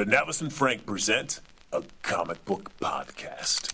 [0.00, 1.40] The Novice and Frank present
[1.74, 3.72] a comic book podcast.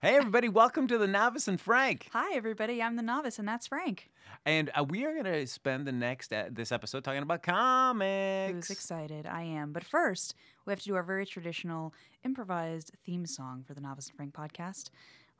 [0.00, 2.10] Hey, everybody, welcome to the Novice and Frank.
[2.12, 2.80] Hi, everybody.
[2.80, 4.08] I'm the novice, and that's Frank.
[4.46, 8.68] And uh, we are going to spend the next uh, this episode talking about comics.
[8.68, 9.26] Who's excited?
[9.26, 9.72] I am.
[9.72, 11.92] But first, we have to do our very traditional
[12.24, 14.90] improvised theme song for the Novice and Frank podcast.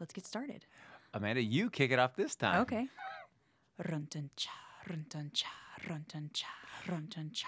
[0.00, 0.66] Let's get started.
[1.12, 2.62] Amanda, you kick it off this time.
[2.62, 2.88] Okay.
[3.88, 4.50] Run dun cha,
[6.84, 7.42] Comics,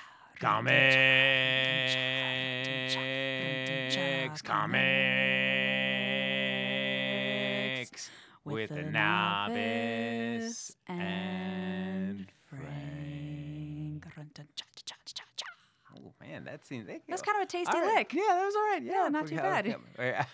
[4.43, 4.81] comics,
[8.45, 14.07] with the novice and Frank.
[16.27, 17.95] Man, that seems that- That's kind of a tasty right.
[17.97, 18.13] lick.
[18.13, 18.83] Yeah, that was all right.
[18.83, 19.77] Yeah, Yeah, not too bad.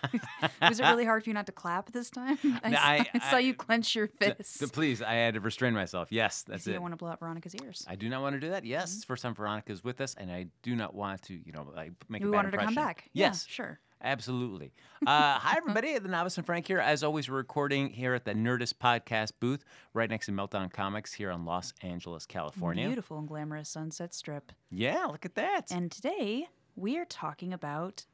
[0.61, 2.37] Was it really hard for you not to clap this time?
[2.63, 4.59] I, No, saw, I- I saw you clench your fists.
[4.59, 6.11] So please, I had to restrain myself.
[6.11, 6.73] Yes, that's you it.
[6.73, 7.85] You don't want to blow out Veronica's ears.
[7.87, 8.65] I do not want to do that.
[8.65, 8.91] Yes, Mm-hmm.
[8.97, 11.67] it's the first time Veronica's with us, and I do not want to, you know,
[11.75, 12.83] like make we a bad wanted to come impression.
[12.87, 13.09] back.
[13.13, 13.79] Yeah, Yes, sure.
[14.03, 14.73] Absolutely.
[15.05, 15.97] Uh, hi, everybody.
[15.97, 16.79] The Novice and Frank here.
[16.79, 21.13] As always, we're recording here at the Nerdist Podcast booth, right next to Meltdown Comics
[21.13, 22.85] here in Los Angeles, California.
[22.87, 24.51] Beautiful and glamorous sunset strip.
[24.69, 25.71] Yeah, look at that.
[25.71, 28.05] And today we are talking about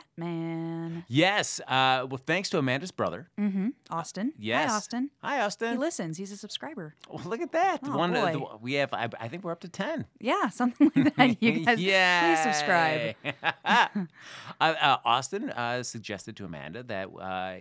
[0.00, 1.04] Batman.
[1.08, 1.60] yes.
[1.60, 3.28] Uh, well, thanks to Amanda's brother.
[3.38, 3.68] Mm-hmm.
[3.90, 4.32] Austin.
[4.38, 4.70] Yes.
[4.70, 5.10] Hi, Austin.
[5.22, 5.72] Hi, Austin.
[5.72, 6.16] He listens.
[6.18, 6.94] He's a subscriber.
[7.10, 7.80] Well, look at that.
[7.84, 8.32] Oh, One, uh, boy.
[8.32, 8.92] the- we have.
[8.92, 10.06] I, I think we're up to ten.
[10.20, 11.42] Yeah, something like that.
[11.42, 13.14] You guys, please subscribe.
[13.64, 13.86] uh,
[14.60, 17.56] uh, Austin uh, suggested to Amanda that uh,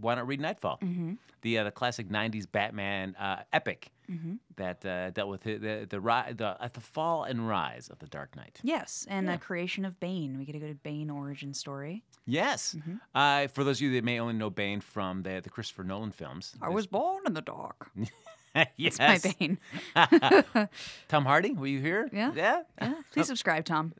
[0.00, 1.14] why not read Knightfall, Mm-hmm.
[1.42, 4.34] the uh, the classic '90s Batman uh, epic Mm-hmm.
[4.56, 5.98] that uh, dealt with the the the,
[6.36, 8.60] the uh, the fall and rise of the Dark Knight.
[8.62, 9.32] Yes, and Yeah.
[9.32, 10.36] the creation of Bane.
[10.38, 12.04] We get a good Bane origin story.
[12.26, 12.96] Yes, Mm-hmm.
[13.14, 16.12] uh, for those of you that may only know Bane from the the Christopher Nolan
[16.12, 17.90] films, I was born in the dark.
[18.76, 19.58] yes, My Bane.
[21.08, 22.08] Tom Hardy, were you here?
[22.12, 22.32] Yeah.
[22.34, 22.62] yeah.
[22.80, 23.92] Yeah, please subscribe, Tom.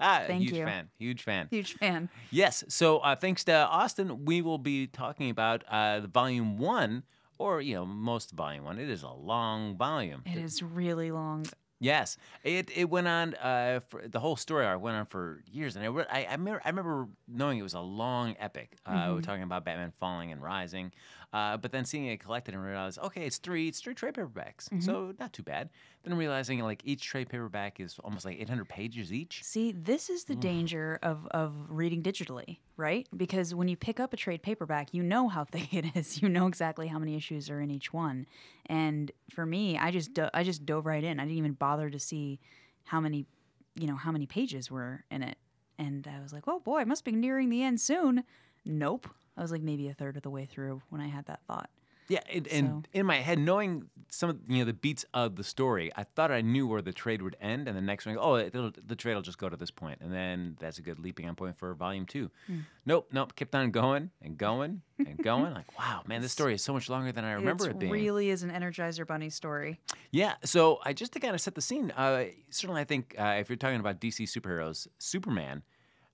[0.00, 0.64] Thank Huge huge you.
[0.64, 1.46] fan, huge fan.
[1.50, 2.08] Huge fan.
[2.30, 2.64] Yes.
[2.68, 7.02] So uh, thanks to Austin, we will be talking about uh, the volume one,
[7.38, 8.78] or you know, most volume one.
[8.78, 10.22] It is a long volume.
[10.26, 11.46] It is really long.
[11.80, 15.76] Yes, it it went on uh, for the whole story arc went on for years,
[15.76, 18.76] and I re- I, I, remember, I remember knowing it was a long epic.
[18.86, 19.14] Uh, Mm-hmm.
[19.14, 20.92] We're talking about Batman falling and rising,
[21.34, 24.68] uh, but then seeing it collected and realized, okay, it's three it's three trade paperbacks,
[24.70, 24.80] Mm-hmm.
[24.80, 25.68] so not too bad.
[26.04, 29.42] Then realizing like each trade paperback is almost like 800 pages each.
[29.42, 33.08] See, this is the danger of, of reading digitally, right?
[33.16, 36.22] Because when you pick up a trade paperback, you know how thick it is.
[36.22, 38.26] You know exactly how many issues are in each one.
[38.66, 41.18] And for me, I just do- I just dove right in.
[41.18, 42.38] I didn't even bother to see
[42.84, 43.26] how many,
[43.74, 45.36] you know, how many pages were in it.
[45.78, 48.22] And I was like, oh boy, I must be nearing the end soon.
[48.64, 49.08] Nope.
[49.36, 51.70] I was like maybe a third of the way through when I had that thought.
[52.08, 55.44] Yeah, and, and in my head, knowing some of you know the beats of the
[55.44, 58.36] story, I thought I knew where the trade would end, and the next one, oh,
[58.36, 61.26] it'll, the trade will just go to this point, and then that's a good leaping
[61.28, 62.30] on point for volume two.
[62.46, 62.58] Hmm.
[62.84, 65.54] Nope, nope, kept on going and going and going.
[65.54, 67.92] like, wow, man, this story is so much longer than I remember it it being.
[67.92, 69.80] really is an Energizer Bunny story.
[70.10, 71.90] Yeah, so I just to kind of set the scene.
[71.90, 75.62] Uh, certainly, I think uh, if you're talking about DC superheroes, Superman.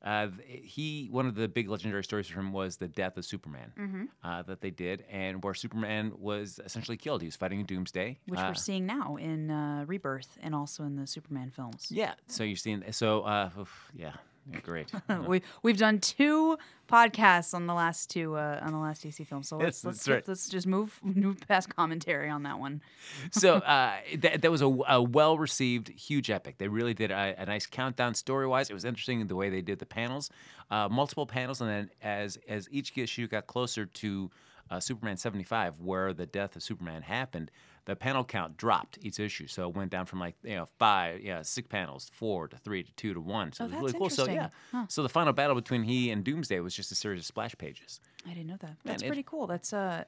[0.03, 3.73] Uh, he one of the big legendary stories for him was the death of Superman
[3.79, 4.05] Mm-hmm.
[4.25, 7.21] uh, that they did, and where Superman was essentially killed.
[7.21, 10.97] He was fighting Doomsday, which uh, we're seeing now in uh, Rebirth and also in
[10.97, 11.89] the Superman films.
[11.91, 12.83] Yeah, so you're seeing.
[12.93, 14.13] So uh, oof, yeah,
[14.55, 14.93] yeah, great.
[15.27, 16.59] we we've done two
[16.91, 19.43] podcasts on the last two uh, on the last DC film.
[19.43, 20.27] So let's let's right.
[20.27, 22.83] let's just move move past commentary on that one.
[23.31, 26.59] so uh, that, that was a, a well received, huge epic.
[26.59, 28.71] They really did a, a nice countdown story wise.
[28.71, 30.31] It was interesting the way they did the panels,
[30.71, 34.31] uh, multiple panels, and then as as each issue got closer to
[34.71, 37.51] uh, Superman 75, where the death of Superman happened,
[37.91, 39.49] the panel count dropped each issue.
[39.49, 42.85] So it went down from like you know five, yeah, six panels, four to three
[42.85, 43.53] to two to one.
[43.53, 44.11] So Oh, it was really cool.
[44.11, 44.51] So yeah.
[44.71, 44.87] Huh.
[44.89, 48.01] so the final battle between he and Doomsday was just a series of splash pages.
[48.25, 48.77] I didn't know that.
[48.85, 49.47] That's it- pretty cool.
[49.49, 50.05] That's uh,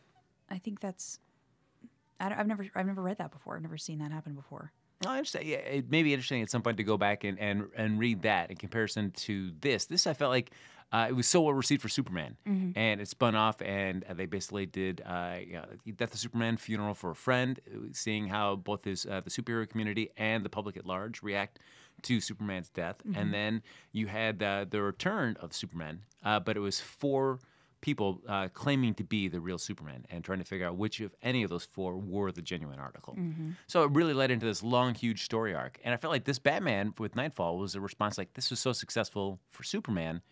[0.49, 1.19] I think that's.
[2.21, 3.57] I I've never I've never read that before.
[3.57, 4.71] I've never seen that happen before.
[5.05, 5.47] Oh, I understand.
[5.47, 8.23] Yeah, it may be interesting at some point to go back and, and, and read
[8.23, 9.87] that in comparison to this.
[9.87, 10.53] This I felt like
[10.93, 12.37] uh, it was so well received for Superman,
[12.77, 15.65] and it spun off, and uh, they basically did uh, you know,
[15.97, 19.69] Death of Superman, funeral for a friend, uh, seeing how both his uh, the superhero
[19.69, 21.59] community and the public at large react
[22.03, 23.63] to Superman's death, and then
[23.93, 27.39] you had uh, the return of Superman, uh, but it was four
[27.81, 31.13] people uh, claiming to be the real Superman and trying to figure out which of
[31.21, 33.15] any of those four were the genuine article.
[33.67, 35.81] So it really led into this long, huge story arc.
[35.85, 38.73] And I felt like this Batman with Knightfall was a response like this was so
[38.73, 40.23] successful for Superman.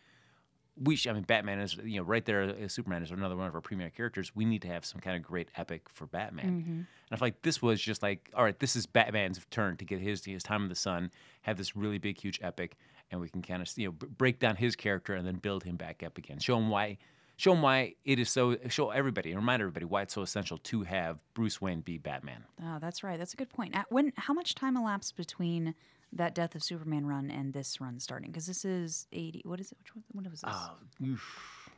[0.82, 3.47] We should, I mean, Batman is, you know, right there, uh, Superman is another one
[3.47, 4.35] of our premier characters.
[4.35, 6.47] We need to have some kind of great epic for Batman.
[6.47, 9.85] And I feel like this was just like, all right, this is Batman's turn to
[9.85, 11.11] get his, his time in the sun,
[11.43, 12.77] have this really big, huge epic,
[13.11, 15.65] and we can kind of, you know, b- break down his character and then build
[15.65, 16.38] him back up again.
[16.38, 16.97] Show him why,
[17.37, 20.85] show him why it is so, show everybody, remind everybody why it's so essential to
[20.85, 22.44] have Bruce Wayne be Batman.
[22.62, 23.19] Oh, that's right.
[23.19, 23.77] That's a good point.
[23.91, 25.75] When how much time elapsed between
[26.12, 28.31] that Death of Superman run and this run starting?
[28.31, 29.43] Because this is eighty.
[29.45, 29.79] What is it?
[29.79, 30.05] Which one?
[30.12, 30.51] What was this?
[30.53, 30.71] Oh,
[31.07, 31.71] oof.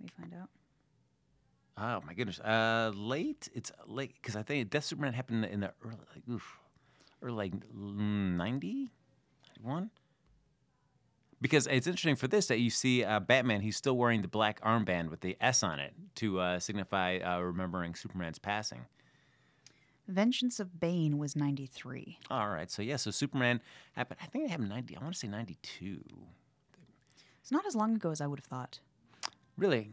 [0.00, 0.48] Let me find out.
[1.76, 2.40] Oh my goodness.
[2.40, 3.48] Uh, late.
[3.54, 6.58] It's late because I think Death Superman happened in the early, like, oof,
[7.22, 9.90] or like 91.
[11.42, 13.62] Because it's interesting for this that you see uh, Batman.
[13.62, 17.38] He's still wearing the black armband with the S on it to uh, signify uh,
[17.38, 18.84] remembering Superman's passing.
[20.10, 22.18] Vengeance of Bane was ninety three.
[22.30, 22.70] All right.
[22.70, 22.96] So yeah.
[22.96, 23.60] So Superman
[23.94, 24.20] happened.
[24.22, 24.96] I think it happened ninety.
[24.96, 26.02] I want to say ninety-two.
[27.40, 28.80] It's not as long ago as I would have thought.
[29.56, 29.90] Really,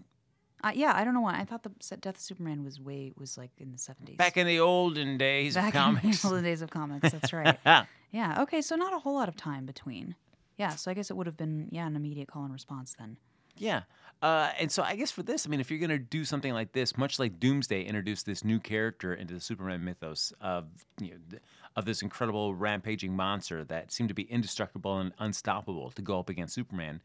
[0.63, 1.37] Uh, yeah, I don't know why.
[1.39, 4.17] I thought the Death of Superman was way was like in the seventies.
[4.17, 6.05] back in the olden days Back of comics.
[6.05, 7.11] in the olden days of comics.
[7.15, 7.57] That's right.
[8.11, 8.41] yeah.
[8.43, 8.61] Okay.
[8.61, 10.15] So not a whole lot of time between.
[10.57, 10.71] Yeah.
[10.75, 13.17] So I guess it would have been yeah an immediate call and response then.
[13.57, 13.81] Yeah.
[14.21, 16.53] Uh, and so I guess for this, I mean, if you're going to do something
[16.53, 20.65] like this, much like Doomsday introduced this new character into the Superman mythos of,
[20.99, 21.37] you know,
[21.75, 26.29] of this incredible rampaging monster that seemed to be indestructible and unstoppable to go up
[26.29, 27.01] against Superman.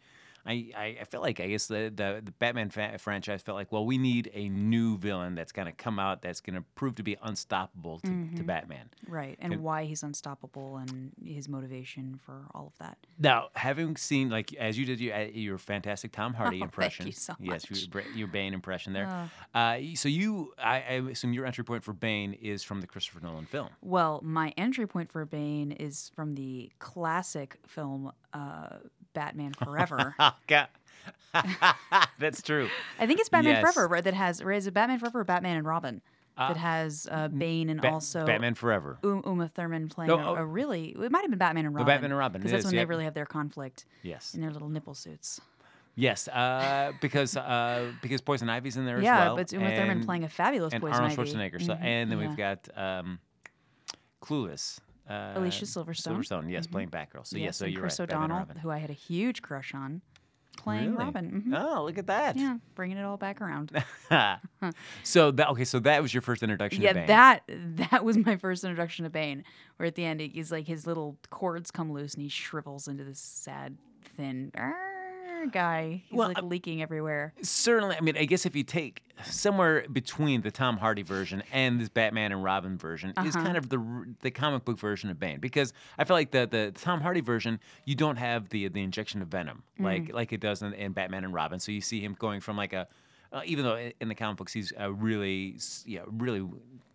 [0.46, 3.84] I, I, feel like I guess the the, the Batman fa- franchise felt like well
[3.84, 7.02] we need a new villain that's going to come out that's going to prove to
[7.02, 8.88] be unstoppable to, to Batman.
[9.06, 9.38] Right.
[9.40, 12.98] And why he's unstoppable and his motivation for all of that.
[13.18, 16.62] Now, having seen like as you did your uh, your fantastic Tom Hardy Oh, thank
[16.62, 17.88] impression, you so yes, much.
[17.92, 19.30] your, your Bane impression there.
[19.54, 23.20] Uh, so you, I, I assume your entry point for Bane is from the Christopher
[23.20, 23.68] Nolan film.
[23.80, 28.76] Well, my entry point for Bane is from the classic film uh,
[29.14, 30.14] Batman Forever.
[30.20, 30.68] Oh God,
[32.18, 32.68] that's true.
[32.98, 33.62] I think it's Batman Yes.
[33.62, 34.04] Forever, right?
[34.04, 36.00] That has, is it Batman Forever or Batman and Robin?
[36.38, 38.98] that has uh, Bane and Ba- also Batman Forever.
[39.04, 40.34] U- Uma Thurman playing No, a, oh.
[40.36, 40.88] a really.
[40.98, 41.86] It might have been Batman and Robin.
[41.86, 42.82] Batman and Robin, Because that's is, when yep.
[42.82, 45.40] they really have their conflict Yes, in their little nipple suits.
[45.94, 49.14] yes, uh, because uh, because Poison Ivy's in there as well.
[49.14, 51.30] yeah, but it's Uma Thurman playing a fabulous and Poison Arnold Ivy.
[51.32, 51.62] Schwarzenegger.
[51.64, 52.28] So, Mhm, and then yeah.
[52.28, 53.18] we've got um,
[54.22, 54.78] Clueless.
[55.08, 56.18] Uh, Alicia Silverstone.
[56.18, 57.26] Silverstone, yes, playing Batgirl.
[57.26, 58.08] So yes, yes, so and you're Chris right.
[58.08, 60.00] O'Donnell, who I had a huge crush on,
[60.56, 61.04] playing Really?
[61.04, 61.44] Robin.
[61.48, 61.58] Mhm.
[61.60, 62.36] Oh, look at that.
[62.36, 63.72] Yeah, bringing it all back around.
[65.02, 67.06] so that okay, so that was your first introduction to yeah, Bane.
[67.08, 67.42] that
[67.90, 69.44] that was my first introduction to Bane.
[69.76, 73.04] Where at the end, he's like his little cords come loose and he shrivels into
[73.04, 73.76] this sad,
[74.16, 74.52] thin
[75.42, 76.02] "Arr," guy.
[76.08, 77.32] He's Well, like uh, leaking everywhere.
[77.42, 81.80] Certainly, I mean, I guess if you take somewhere between the Tom Hardy version and
[81.80, 83.44] this Batman and Robin version is Uh-huh.
[83.44, 86.72] kind of the the comic book version of Bane because I feel like the the
[86.74, 89.84] Tom Hardy version you don't have the the injection of venom Mm.
[89.84, 91.58] like like it does in, in Batman and Robin.
[91.60, 92.88] So you see him going from like a
[93.32, 96.46] uh, even though in the comic books he's a really s- yeah really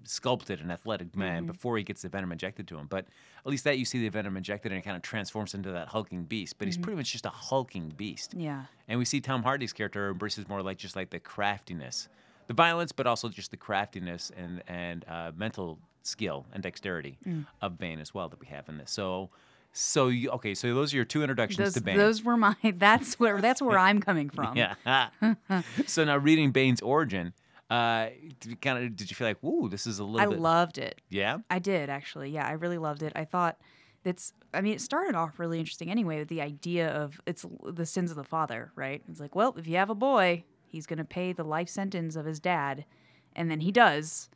[0.03, 1.51] sculpted and athletic man Mm-hmm.
[1.51, 2.87] before he gets the venom injected to him.
[2.89, 3.05] But
[3.45, 5.89] at least that you see the venom injected and it kind of transforms into that
[5.89, 6.55] hulking beast.
[6.57, 6.67] But Mm-hmm.
[6.69, 8.33] he's pretty much just a hulking beast.
[8.33, 8.65] Yeah.
[8.87, 12.07] And we see Tom Hardy's character embraces more like just like the craftiness,
[12.47, 17.45] the violence, but also just the craftiness and and uh, mental skill and dexterity Mm.
[17.61, 18.91] of Bane as well that we have in this.
[18.91, 19.29] So,
[19.73, 21.97] so you, okay, so those are your two introductions Those, to Bane.
[21.97, 22.55] those were my.
[22.63, 24.57] That's where that's where I'm coming from.
[24.57, 24.75] yeah.
[25.85, 27.33] so now reading Bane's origin,
[27.69, 28.07] uh,
[28.61, 31.01] kind of did you feel like, ooh, this is a little I bit, loved it.
[31.09, 32.31] yeah, I did actually.
[32.31, 33.13] Yeah, I really loved it.
[33.15, 33.57] I thought
[34.03, 34.33] it's.
[34.53, 38.09] I mean, it started off really interesting anyway with the idea of it's the sins
[38.09, 39.03] of the father, right?
[39.09, 42.15] It's like, well, if you have a boy, he's going to pay the life sentence
[42.15, 42.85] of his dad,
[43.35, 44.29] and then he does.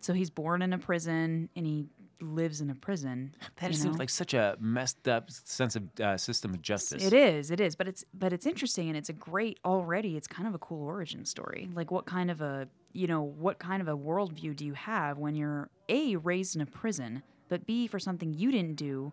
[0.00, 1.86] So he's born in a prison and he
[2.20, 3.34] lives in a prison.
[3.60, 3.98] that seems know?
[3.98, 7.04] like such a messed up sense of uh, system of justice.
[7.04, 10.16] It is, it is, but it's but it's interesting and it's a great already.
[10.16, 11.68] It's kind of a cool origin story.
[11.74, 15.18] Like what kind of a you know what kind of a worldview do you have
[15.18, 19.12] when you're a raised in a prison, but b for something you didn't do,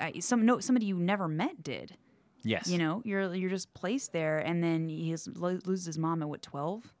[0.00, 1.96] uh, some no somebody you never met did.
[2.44, 2.68] Yes.
[2.68, 6.22] You know, you're you're just placed there, and then he has, lo- loses his mom
[6.22, 6.92] at what twelve,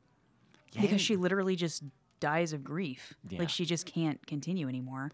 [0.80, 1.82] because she literally just
[2.22, 3.12] dies of grief.
[3.28, 3.40] Yeah.
[3.40, 5.10] Like she just can't continue anymore,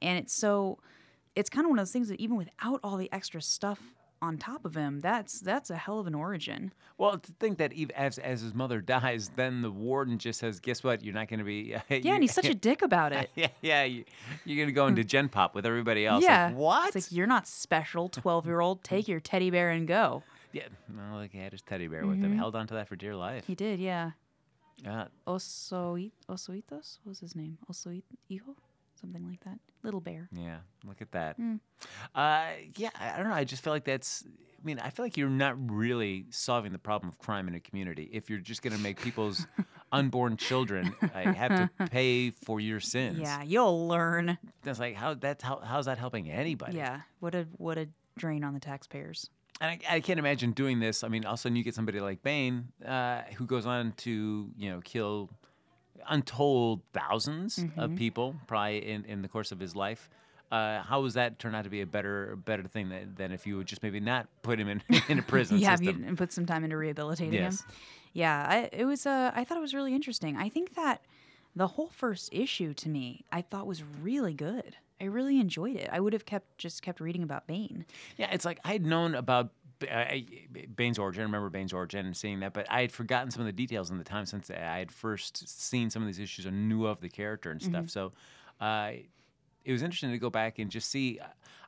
[0.00, 0.78] and it's so
[1.34, 3.80] it's kind of one of those things that even without all the extra stuff
[4.20, 6.72] on top of him, that's that's a hell of an origin.
[6.98, 10.60] Well, to think that even as as his mother dies, then the warden just says,
[10.60, 11.02] "Guess what?
[11.02, 13.30] You're not going to be." Yeah, and he's such a dick about it.
[13.34, 13.82] yeah, yeah.
[13.84, 14.04] You,
[14.44, 16.22] you're going to go into Gen Pop with everybody else.
[16.22, 16.94] yeah, Like, what?
[16.94, 18.84] It's like you're not special, twelve year old.
[18.84, 20.22] Take your teddy bear and go.
[20.52, 20.68] yeah.
[20.94, 22.36] Well, like he had his teddy bear with him.
[22.36, 23.42] Held on to that for dear life.
[23.42, 23.52] Mm-hmm.
[23.52, 24.10] He did, yeah.
[24.86, 27.58] Uh, Osito Osoitos what was his name?
[27.70, 28.56] Osito Hijo,
[29.00, 29.58] something like that.
[29.82, 30.28] Little bear.
[30.32, 30.58] yeah.
[30.84, 31.36] Look at that.
[31.36, 31.56] Hmm.
[32.14, 32.90] Uh, yeah.
[32.98, 33.34] I I don't know.
[33.34, 36.78] I just feel like that's I mean, I feel like you're not really solving the
[36.78, 39.44] problem of crime in a community if you're just going to make people's
[39.92, 43.18] unborn children uh, have to pay for your sins.
[43.18, 44.38] Yeah, you'll learn.
[44.62, 46.76] That's like how that's how how's that helping anybody?
[46.76, 49.30] Yeah, what a what a drain on the taxpayers.
[49.62, 51.04] And I, I can't imagine doing this.
[51.04, 53.92] I mean, all of a sudden you get somebody like Bane uh, who goes on
[53.98, 55.30] to you know kill
[56.08, 57.80] untold 1000s Mm-hmm.
[57.80, 60.10] of people probably in, in the course of his life.
[60.50, 63.46] Uh, how does that turn out to be a better better thing than, than if
[63.46, 66.04] you would just maybe not put him in, in a prison yeah, system?
[66.06, 67.60] and put some time into rehabilitating Yes.
[67.62, 67.68] him.
[68.12, 69.06] Yeah, I, it was.
[69.06, 70.36] Uh, I thought it was really interesting.
[70.36, 71.00] I think that
[71.56, 74.76] the whole first issue to me, I thought was really good.
[75.02, 75.88] I really enjoyed it.
[75.92, 77.84] I would have kept just kept reading about Bane.
[78.16, 79.50] Yeah, it's like I had known about
[79.90, 80.04] uh,
[80.76, 81.22] Bane's origin.
[81.22, 83.90] I remember Bane's origin and seeing that, but I had forgotten some of the details
[83.90, 87.00] in the time since I had first seen some of these issues and knew of
[87.00, 87.90] the character and stuff.
[87.90, 88.12] So
[88.60, 88.92] uh,
[89.64, 91.18] it was interesting to go back and just see.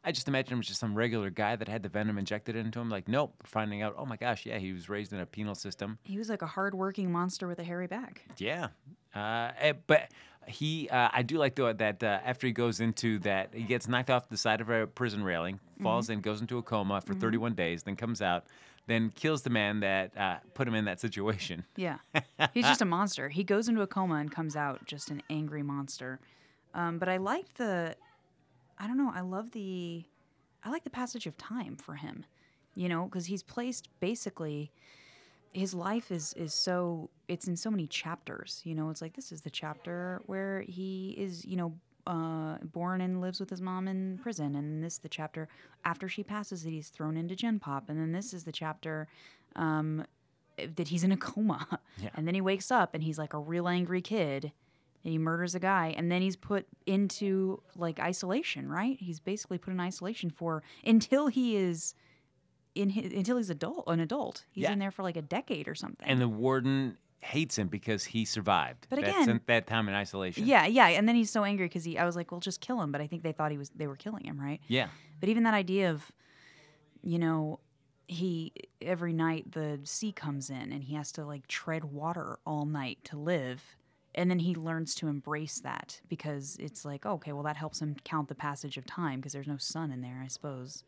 [0.07, 2.79] I just imagined him as just some regular guy that had the venom injected into
[2.79, 2.91] him.
[2.91, 5.99] Like, nope, finding out, oh my gosh, yeah, he was raised in a penal system.
[6.03, 8.23] He was like a hardworking monster with a hairy back.
[8.37, 8.69] Yeah,
[9.15, 10.11] uh, eh, but
[10.49, 13.89] he, uh, I do like though that uh, after he goes into that, he gets
[13.89, 17.15] knocked off the side of a prison railing, falls in, goes into a coma for
[17.15, 18.47] 31 days, then comes out,
[18.87, 21.65] then kills the man that uh, put him in that situation.
[21.77, 21.99] Yeah,
[22.53, 23.29] he's just a monster.
[23.29, 26.21] He goes into a coma and comes out just an angry monster.
[26.75, 27.97] Um, but I liked the,
[28.79, 29.13] I don't know.
[29.15, 30.05] I love the,
[30.65, 32.25] I like the passage of time for him.
[32.77, 34.73] You know, because he's placed basically.
[35.55, 38.61] His life is is so it's in so many chapters.
[38.65, 41.45] You know, it's like this is the chapter where he is.
[41.45, 41.75] You know.
[42.07, 45.49] Uh, born and lives with his mom in prison, and this the chapter
[45.87, 49.09] after she passes that he's thrown into Gen Pop, and then this is the chapter
[49.57, 50.05] um,
[50.57, 51.81] that he's in a coma.
[51.97, 52.11] Yeah.
[52.15, 54.53] And then he wakes up and he's like a real angry kid
[55.05, 58.97] and he murders a guy and then he's put into like isolation, right?
[58.99, 61.95] He's basically put in isolation for until he is
[62.75, 64.45] in his, until he's adult an adult.
[64.51, 64.73] He's Yeah.
[64.73, 66.07] in there for like a decade or something.
[66.09, 68.87] And the warden hates him because he survived.
[68.91, 70.47] But again- that time in isolation.
[70.47, 72.81] yeah, yeah, and then he's so angry cuz he I was like, "Well, just kill
[72.83, 74.61] him." But I think they thought he was they were killing him, right?
[74.69, 74.89] Yeah.
[75.21, 76.13] But even that idea of,
[77.03, 77.61] you know,
[78.07, 78.53] he
[78.83, 82.99] every night the sea comes in and he has to like tread water all night
[83.05, 83.77] to live.
[84.17, 87.81] And then he learns to embrace that because it's like, oh, okay, well, that helps
[87.83, 90.85] him count the passage of time because there's no sun in there, I suppose.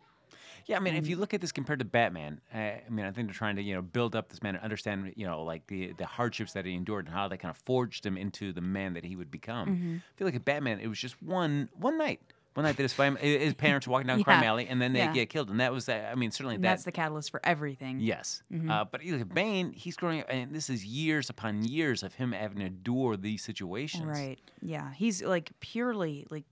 [0.66, 3.12] Yeah, I mean, if you look at this compared to Batman, uh, I mean, I
[3.12, 5.66] think they're trying to you know build up this man and understand you know like
[5.68, 8.61] the the hardships that he endured and how they kind of forged him into the
[8.61, 9.68] man that he would become.
[9.68, 9.97] Mm-hmm.
[9.97, 12.21] I feel like at Batman, it was just one one night,
[12.54, 14.99] one night that his fam- his parents were walking down crime alley and then they
[14.99, 15.12] Yeah.
[15.12, 16.11] get killed, and that was that.
[16.11, 16.62] I mean, certainly that.
[16.62, 18.00] that's the catalyst for everything.
[18.00, 18.68] Yes, Mm-hmm.
[18.68, 22.02] uh, but you look at Bane, he's growing up, and this is years upon years
[22.02, 24.04] of him having to endure these situations.
[24.04, 24.40] Right.
[24.61, 24.92] Yeah.
[24.95, 26.45] He's like purely like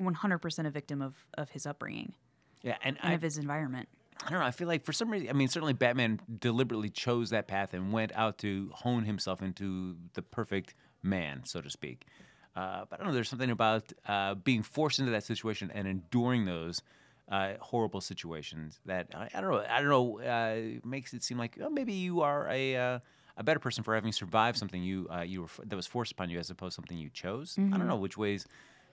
[0.00, 2.14] 100% a victim of, of his upbringing
[2.62, 3.88] Yeah, and and I, of his environment.
[4.26, 4.46] I don't know.
[4.46, 7.92] I feel like for some reason, I mean, certainly Batman deliberately chose that path and
[7.92, 12.06] went out to hone himself into the perfect man, so to speak.
[12.54, 13.14] Uh, but I don't know.
[13.14, 16.82] There's something about uh, being forced into that situation and enduring those
[17.30, 19.64] uh, horrible situations that I, I don't know.
[19.68, 20.20] I don't know.
[20.20, 22.98] Uh, makes it seem like oh, maybe you are a uh,
[23.36, 26.28] a better person for having survived something you uh, you were that was forced upon
[26.28, 27.56] you as opposed to something you chose.
[27.56, 28.46] I don't know which ways.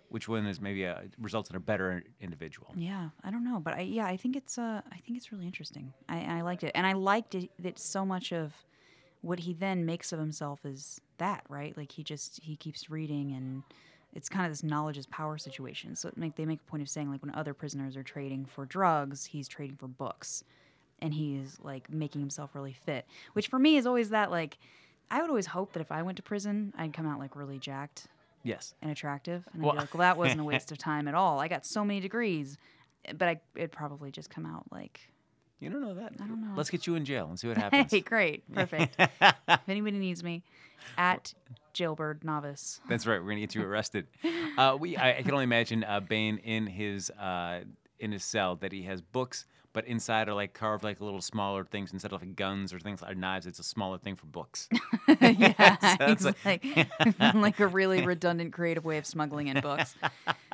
[0.09, 2.73] Which one is maybe a, results in a better individual?
[2.75, 5.45] Yeah, I don't know, but I yeah, I think it's uh, I think it's really
[5.45, 5.93] interesting.
[6.07, 8.53] I, I liked it, and I liked it that so much of
[9.21, 11.75] what he then makes of himself is that right.
[11.75, 13.63] Like he just he keeps reading, and
[14.13, 15.95] it's kind of this knowledge is power situation.
[15.95, 18.65] So make, they make a point of saying like when other prisoners are trading for
[18.65, 20.43] drugs, he's trading for books,
[21.01, 23.05] and he's like making himself really fit.
[23.33, 24.57] Which for me is always that like
[25.11, 27.59] I would always hope that if I went to prison, I'd come out like really
[27.59, 28.07] jacked
[28.47, 28.73] Yes.
[28.81, 29.47] and attractive.
[29.53, 31.39] And Well- I'd be like, well, that wasn't a waste of time at all.
[31.39, 32.57] I got so many degrees.
[33.17, 34.99] But I, it'd probably just come out like,
[35.61, 36.13] You don't know that.
[36.21, 36.53] I don't know.
[36.57, 37.89] Let's get you in jail and see what happens.
[37.91, 38.95] hey, great, perfect.
[38.99, 40.43] if anybody needs me,
[40.97, 41.33] at
[41.73, 42.81] Jailbird Novice.
[42.89, 43.21] That's right.
[43.21, 44.07] We're gonna get you arrested.
[44.57, 47.61] Uh, we I, I can only imagine uh, Bane in his uh,
[47.99, 49.45] in his cell that he has books,
[49.77, 52.99] but inside are like carved like little smaller things instead of like guns or things
[52.99, 53.45] like knives.
[53.45, 54.67] It's a smaller thing for books.
[55.21, 56.65] yeah, Sounds he's like,
[57.35, 59.93] like a really redundant, creative way of smuggling in books.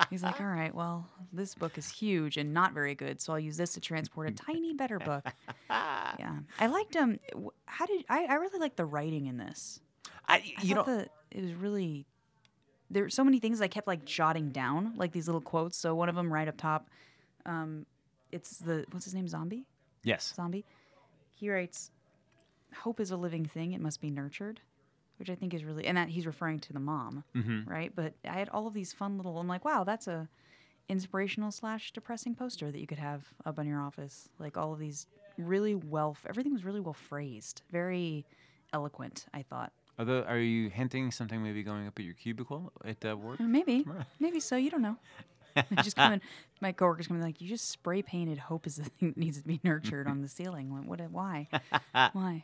[0.09, 3.39] He's like, all right, well, this book is huge and not very good, so I'll
[3.39, 5.23] use this to transport a tiny, better book.
[5.69, 7.17] Yeah, I liked um.
[7.63, 8.25] How did I?
[8.25, 9.79] I really liked the writing in this.
[10.27, 12.05] I, I you know, the it was really
[12.89, 15.77] there were so many things I kept like jotting down, like these little quotes.
[15.77, 16.89] So one of them right up top,
[17.45, 17.85] um,
[18.33, 19.65] it's the what's his name, Zombie,
[20.03, 20.33] yes.
[20.35, 20.65] Zombie.
[21.35, 21.91] He writes,
[22.83, 24.61] "Hope is a living thing; it must be nurtured,"
[25.17, 27.69] which I think is really, and that he's referring to the mom, Mm-hmm.
[27.69, 27.91] right?
[27.95, 29.37] But I had all of these fun little.
[29.39, 30.27] I'm like, wow, that's a
[30.89, 34.79] inspirational slash depressing poster that you could have up on your office, like all of
[34.79, 36.17] these really well.
[36.27, 38.25] Everything was really well phrased, very
[38.73, 39.25] eloquent.
[39.33, 39.71] I thought.
[39.99, 43.39] Although, are you hinting something maybe going up at your cubicle at uh, work?
[43.39, 43.85] Uh, Maybe,
[44.19, 44.55] maybe so.
[44.55, 44.97] You don't know.
[45.83, 46.21] Just come in,
[46.61, 49.47] my coworkers come like, you just spray painted hope is the thing that needs to
[49.47, 50.73] be nurtured on the ceiling.
[50.73, 50.99] Like, what?
[51.11, 51.47] Why?
[52.13, 52.43] why?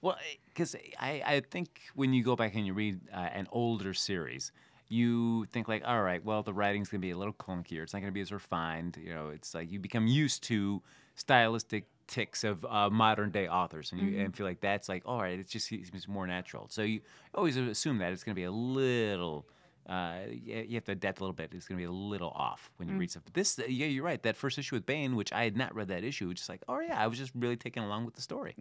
[0.00, 0.16] Well,
[0.48, 4.52] because I, I think when you go back and you read uh, an older series,
[4.88, 7.82] you think like, all right, well, the writing's gonna be a little clunkier.
[7.82, 8.98] It's not gonna be as refined.
[9.02, 10.82] You know, it's like you become used to
[11.14, 15.20] stylistic ticks of uh, modern day authors, and you and feel like that's like, all
[15.20, 16.66] right, it's just it's more natural.
[16.70, 17.00] So you
[17.34, 19.46] always assume that it's gonna be a little.
[19.88, 21.52] Uh, you have to adapt a little bit.
[21.54, 23.22] It's going to be a little off when you read stuff.
[23.24, 24.20] But this, yeah, you're right.
[24.22, 26.80] That first issue with Bane, which I had not read that issue, just like, oh
[26.80, 28.54] yeah, I was just really taken along with the story.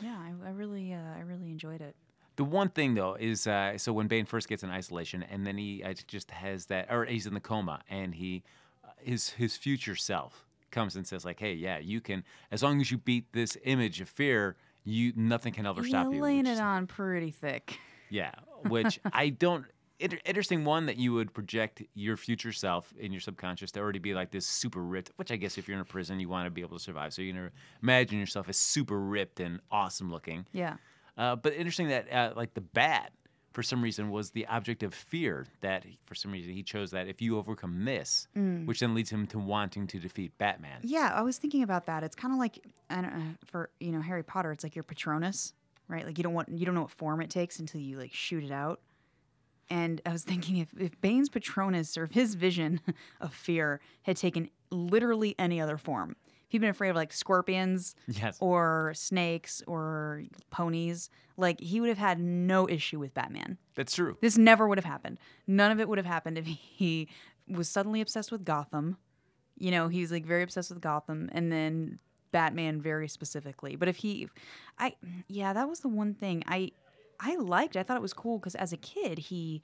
[0.00, 1.94] Yeah, I, I really, uh, I really enjoyed it.
[2.36, 5.56] The one thing though is uh, so when Bane first gets in isolation and then
[5.56, 8.42] he uh, just has that, or he's in the coma and he,
[8.84, 12.80] uh, his his future self comes and says like, hey, yeah, you can as long
[12.80, 16.20] as you beat this image of fear, you nothing can ever stop you.
[16.20, 17.78] laying it on pretty thick.
[18.10, 18.32] Yeah,
[18.68, 19.64] which I don't.
[20.04, 23.98] Inter- interesting one that you would project your future self in your subconscious to already
[23.98, 25.10] be like this super ripped.
[25.16, 27.14] Which I guess if you're in a prison, you want to be able to survive.
[27.14, 27.50] So you're gonna
[27.82, 30.44] imagine yourself as super ripped and awesome looking.
[30.52, 30.76] Yeah.
[31.16, 33.12] Uh, but interesting that uh, like the bat,
[33.52, 35.46] for some reason, was the object of fear.
[35.62, 38.28] That for some reason he chose that if you overcome this,
[38.66, 40.80] which then leads him to wanting to defeat Batman.
[40.82, 42.02] Yeah, I was thinking about that.
[42.04, 42.58] It's kind of like
[42.90, 44.52] I don't know, for you know Harry Potter.
[44.52, 45.54] It's like your Patronus,
[45.88, 46.04] right?
[46.04, 48.44] Like you don't want you don't know what form it takes until you like shoot
[48.44, 48.80] it out.
[49.70, 52.80] And I was thinking if if Bane's Patronus or if his vision
[53.20, 57.94] of fear had taken literally any other form, if he'd been afraid of like scorpions
[58.06, 58.36] Yes.
[58.40, 63.58] or snakes or ponies, like he would have had no issue with Batman.
[63.74, 64.16] That's true.
[64.20, 65.18] This never would have happened.
[65.46, 67.08] None of it would have happened if he
[67.48, 68.96] was suddenly obsessed with Gotham.
[69.56, 71.98] You know, he's like very obsessed with Gotham and then
[72.32, 73.76] Batman very specifically.
[73.76, 74.28] But if he
[74.78, 74.96] I
[75.28, 76.72] yeah, that was the one thing I
[77.20, 77.76] I liked.
[77.76, 79.62] I thought it was cool cuz as a kid he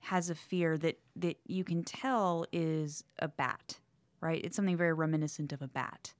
[0.00, 3.78] has a fear that that you can tell is a bat,
[4.20, 4.40] right?
[4.44, 6.14] It's something very reminiscent of a bat.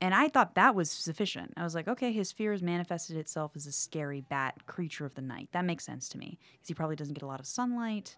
[0.00, 1.54] And I thought that was sufficient.
[1.56, 5.14] I was like, okay, his fear has manifested itself as a scary bat creature of
[5.14, 5.48] the night.
[5.52, 8.16] That makes sense to me because he probably doesn't get a lot of sunlight,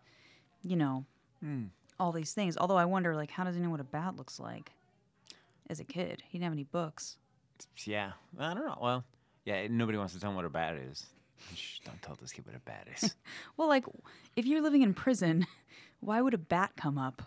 [0.62, 1.05] you know,
[1.40, 1.66] hmm.
[2.00, 2.57] all these things.
[2.57, 4.72] Although I wonder, like, how does he know what a bat looks like
[5.70, 6.24] as a kid?
[6.26, 7.16] He didn't have any books.
[7.85, 8.12] Yeah.
[8.38, 8.79] I don't know.
[8.81, 9.05] Well,
[9.44, 9.68] yeah.
[9.68, 11.07] Nobody wants to tell him what a bat is.
[11.55, 13.14] Shh, don't tell this kid what a bat is.
[13.57, 13.85] Well, like,
[14.37, 15.46] if you're living in prison,
[16.01, 17.22] why would a bat come up?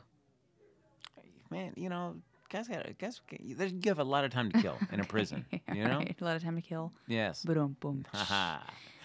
[1.50, 2.16] Man, you know,
[2.50, 3.20] guys got guys.
[3.40, 5.46] You have a lot of time to kill in a prison.
[5.74, 5.98] You know.
[5.98, 6.16] Right?
[6.20, 6.94] A lot of time to kill.
[7.08, 7.44] Yes.
[7.44, 8.06] Boom, boom.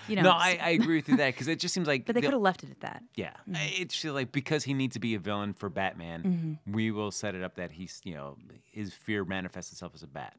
[0.08, 2.06] You know, no, I, I agree with you that because it just seems like.
[2.06, 3.02] But they the- could have left it at that.
[3.16, 3.54] Yeah, mm-hmm.
[3.56, 6.72] it's just like because he needs to be a villain for Batman, mm-hmm.
[6.72, 8.36] we will set it up that he's you know
[8.70, 10.36] his fear manifests itself as a bat.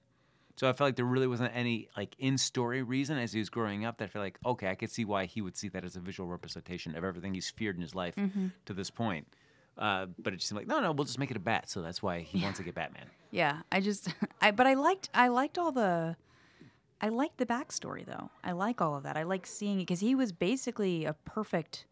[0.58, 3.50] So I felt like there really wasn't any like in story reason as he was
[3.50, 5.86] growing up that I feel like okay I could see why he would see that
[5.86, 8.16] as a visual representation of everything he's feared in his life
[8.66, 9.28] to this point.
[9.78, 11.82] Uh, but it just seemed like no no we'll just make it a bat so
[11.82, 13.06] that's why he wants to get Batman.
[13.32, 14.10] Yeah, I just,
[14.42, 16.16] I but I liked, I liked all the,
[17.02, 18.30] I liked the backstory though.
[18.44, 19.18] I like all of that.
[19.18, 21.86] I like seeing it because he was basically a perfect,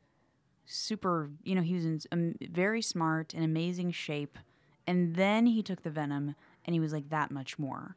[0.65, 1.30] super.
[1.43, 4.39] You know, he was in um, very smart and amazing shape,
[4.88, 7.95] and then he took the venom and he was like that much more.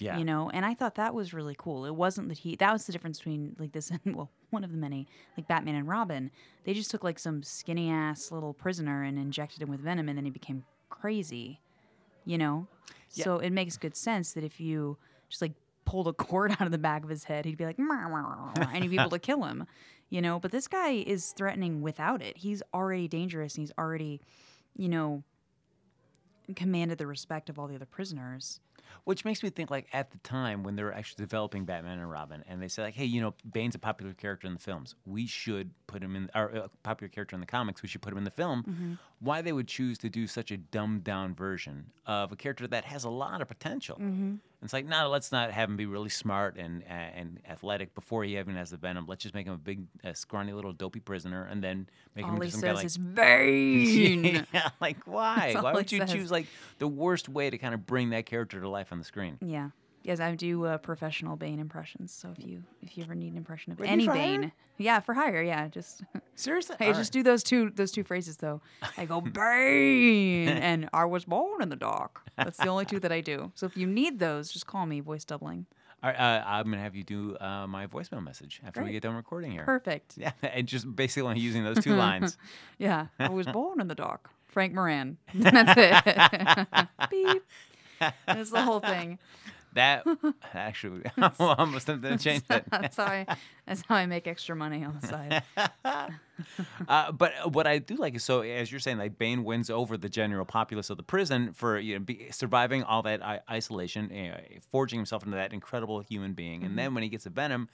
[0.00, 0.18] Yeah.
[0.18, 1.84] You know, and I thought that was really cool.
[1.84, 4.70] It wasn't that he that was the difference between like this and well, one of
[4.70, 6.30] the many, like Batman and Robin.
[6.64, 10.16] They just took like some skinny ass little prisoner and injected him with venom and
[10.16, 11.60] then he became crazy.
[12.24, 12.66] You know?
[13.08, 14.96] So it makes good sense that if you
[15.28, 15.52] just like
[15.84, 17.78] pulled a cord out of the back of his head, he'd be like
[18.72, 19.66] and you'd be able to kill him.
[20.08, 22.38] You know, but this guy is threatening without it.
[22.38, 24.20] He's already dangerous and he's already,
[24.76, 25.22] you know,
[26.56, 28.60] commanded the respect of all the other prisoners.
[29.04, 32.10] Which makes me think like at the time when they were actually developing Batman and
[32.10, 34.94] Robin, and they said like, hey, you know, Bane's a popular character in the films.
[35.06, 37.82] We should put him in, or a popular character in the comics.
[37.82, 38.62] We should put him in the film.
[38.62, 38.92] Mm-hmm.
[39.20, 42.84] Why they would choose to do such a dumbed down version of a character that
[42.84, 43.96] has a lot of potential?
[43.96, 44.34] Mm-hmm.
[44.62, 48.24] It's like, no, let's not have him be really smart and uh, and athletic before
[48.24, 49.06] he even has the venom.
[49.08, 52.32] Let's just make him a big, uh, scrawny little dopey prisoner, and then make him
[52.32, 52.84] All into he some says guy like.
[52.86, 54.46] is Bane.
[54.54, 55.56] yeah, like why?
[55.58, 56.12] Why would you says.
[56.12, 56.46] choose like
[56.78, 59.38] the worst way to kind of bring that character to life on the screen?
[59.40, 59.70] yeah.
[60.02, 62.12] Yes, I do uh, professional Bane impressions.
[62.12, 64.38] So if you if you ever need an impression of Ready any for hire?
[64.40, 66.02] Bane, yeah, for hire, yeah, just
[66.34, 68.62] Seriously, hey, just do those two those two phrases though.
[68.96, 72.22] I go Bane and I was born in the dark.
[72.36, 73.52] That's the only two that I do.
[73.54, 75.00] So if you need those, just call me.
[75.00, 75.66] Voice doubling.
[76.02, 79.02] All right, uh, I'm gonna have you do uh, my voicemail message after we get
[79.02, 79.64] done recording here.
[79.64, 80.14] Perfect.
[80.16, 82.38] Yeah, and just basically only using those two lines.
[82.78, 84.30] Yeah, I was born in the dark.
[84.46, 85.18] Frank Moran.
[85.34, 86.88] That's it.
[87.10, 87.42] Beep.
[88.26, 89.18] That's the whole thing.
[89.74, 90.04] That
[90.54, 92.64] actually, I'm almost tempted to change that.
[92.70, 93.26] that's how I
[93.66, 95.42] that's how I make extra money on the side.
[96.88, 99.96] Uh, but what I do like is so, as you're saying, like Bane wins over
[99.96, 104.10] the general populace of the prison for you know be, surviving all that I- isolation,
[104.12, 107.30] you know, forging himself into that incredible human being, and then when he gets a
[107.30, 107.68] venom.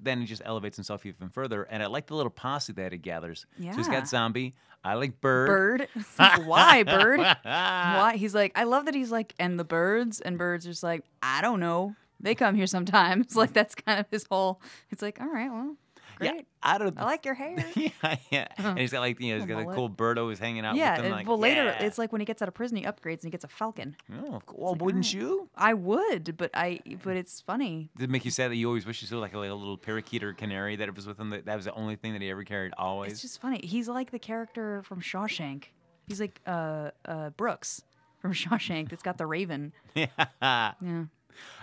[0.00, 2.98] Then he just elevates himself even further, and I like the little posse that he
[2.98, 3.46] gathers.
[3.58, 3.92] So he's Yeah.
[3.92, 4.54] got zombie.
[4.84, 5.48] I like bird.
[5.48, 5.88] Bird.
[6.18, 7.18] Like, Why, bird?
[7.42, 8.14] Why?
[8.16, 11.02] He's like, I love that he's like, and the birds, and birds are just like,
[11.22, 11.96] I don't know.
[12.20, 13.34] They come here sometimes.
[13.36, 14.60] Like that's kind of his whole.
[14.90, 15.76] It's like, all right, well,
[16.20, 16.40] Yeah.
[16.62, 16.98] I don't.
[16.98, 17.64] I like your hair.
[17.76, 18.48] yeah, yeah.
[18.56, 19.76] And he's got like you know he's got a mullet.
[19.76, 20.96] cool bird always hanging out yeah.
[20.96, 21.12] with him.
[21.12, 21.84] Like, well, later yeah.
[21.84, 23.96] it's like when he gets out of prison, he upgrades and he gets a falcon.
[24.12, 25.48] oh, well, wouldn't you?
[25.56, 27.90] I would, but I, but it's funny.
[27.96, 29.54] Did it make you sad that you always wish you saw like a, like a
[29.54, 31.30] little parakeet or canary that it was with him?
[31.30, 33.12] That, that was the only thing that he ever carried always.
[33.12, 33.60] It's just funny.
[33.62, 35.64] He's like the character from Shawshank.
[36.06, 37.82] He's like uh, uh, Brooks
[38.20, 39.72] from Shawshank that's got the raven.
[39.94, 40.06] yeah.
[40.42, 41.04] Yeah.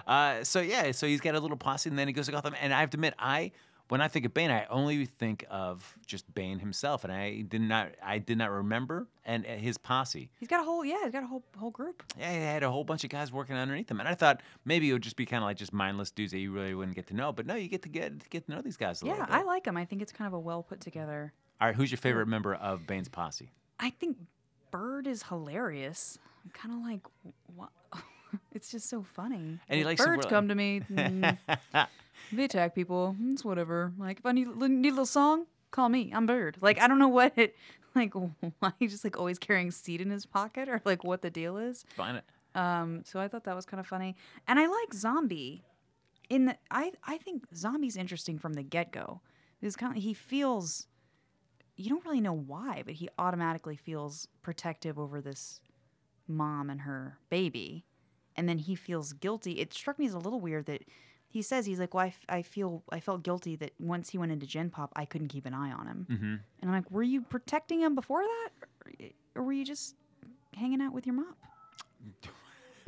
[0.07, 2.55] Uh, so yeah, so he's got a little posse, and then he goes to Gotham.
[2.61, 3.51] And I have to admit, I
[3.89, 7.61] when I think of Bane, I only think of just Bane himself, and I did
[7.61, 10.29] not, I did not remember and uh, his posse.
[10.39, 11.03] He's got a whole yeah.
[11.03, 12.03] He's got a whole whole group.
[12.19, 14.89] Yeah, he had a whole bunch of guys working underneath him, and I thought maybe
[14.89, 17.07] it would just be kind of like just mindless dudes that you really wouldn't get
[17.07, 17.31] to know.
[17.31, 19.35] But no, you get to get get to know these guys a Yeah, little bit.
[19.35, 19.77] I like him.
[19.77, 21.33] I think it's kind of a well put together.
[21.61, 23.49] All right, who's your favorite member of Bane's posse?
[23.79, 24.17] I think
[24.71, 26.19] Bird is hilarious.
[26.43, 27.01] I'm kind of like,
[27.55, 27.69] what?
[28.51, 29.59] it's just so funny.
[29.69, 30.81] And he likes birds ro- come to me.
[30.91, 31.37] mm,
[32.31, 33.15] they attack people.
[33.27, 33.93] It's whatever.
[33.97, 36.11] Like if I need need a little song, call me.
[36.13, 36.57] I'm Bird.
[36.61, 37.55] Like I don't know what it.
[37.95, 41.29] Like why he's just like always carrying seed in his pocket or like what the
[41.29, 41.85] deal is.
[41.95, 42.25] Find it.
[42.53, 44.17] Um, so I thought that was kind of funny,
[44.49, 45.63] and I like Zombie.
[46.29, 49.21] In the, I I think Zombie's interesting from the get go.
[49.59, 50.87] Because kind of he feels,
[51.75, 55.59] you don't really know why, but he automatically feels protective over this
[56.27, 57.85] mom and her baby,
[58.35, 59.53] and then he feels guilty.
[59.53, 60.83] It struck me as a little weird that
[61.35, 64.17] he says he's like, well, I, f- I feel I felt guilty that once he
[64.17, 66.25] went into Gen Pop, I couldn't keep an eye on him, Mm-hmm.
[66.25, 68.49] and I'm like, were you protecting him before that,
[68.85, 69.95] or, or were you just
[70.55, 71.37] hanging out with your mop?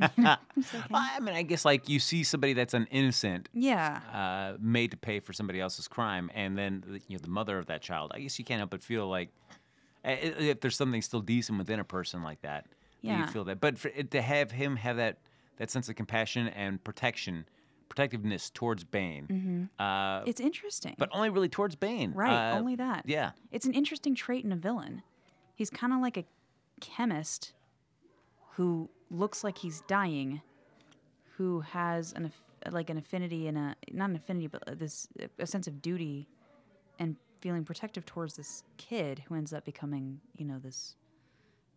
[0.00, 0.84] Okay.
[0.90, 4.00] Well, I mean, I guess like you see somebody that's an innocent Yeah.
[4.12, 7.58] uh, made to pay for somebody else's crime, and then the- you know the mother
[7.58, 8.12] of that child.
[8.14, 9.30] I guess you can't help but feel like
[10.04, 12.66] if there's something still decent within a person like that,
[13.04, 13.60] that you feel that.
[13.60, 15.18] But for it, to have him have that
[15.58, 17.44] that sense of compassion and protection,
[17.88, 20.94] protectiveness towards Bane, uh, It's interesting.
[20.98, 23.04] but only really towards Bane, right, Uh, only that.
[23.06, 25.02] Yeah, It's an interesting trait in a villain.
[25.54, 26.24] He's kind of like a
[26.80, 27.52] chemist
[28.56, 30.42] who looks like he's dying,
[31.36, 32.32] who has an
[32.70, 36.28] like an affinity and a not an affinity, but uh, this a sense of duty
[36.98, 40.96] and feeling protective towards this kid who ends up becoming, you know, this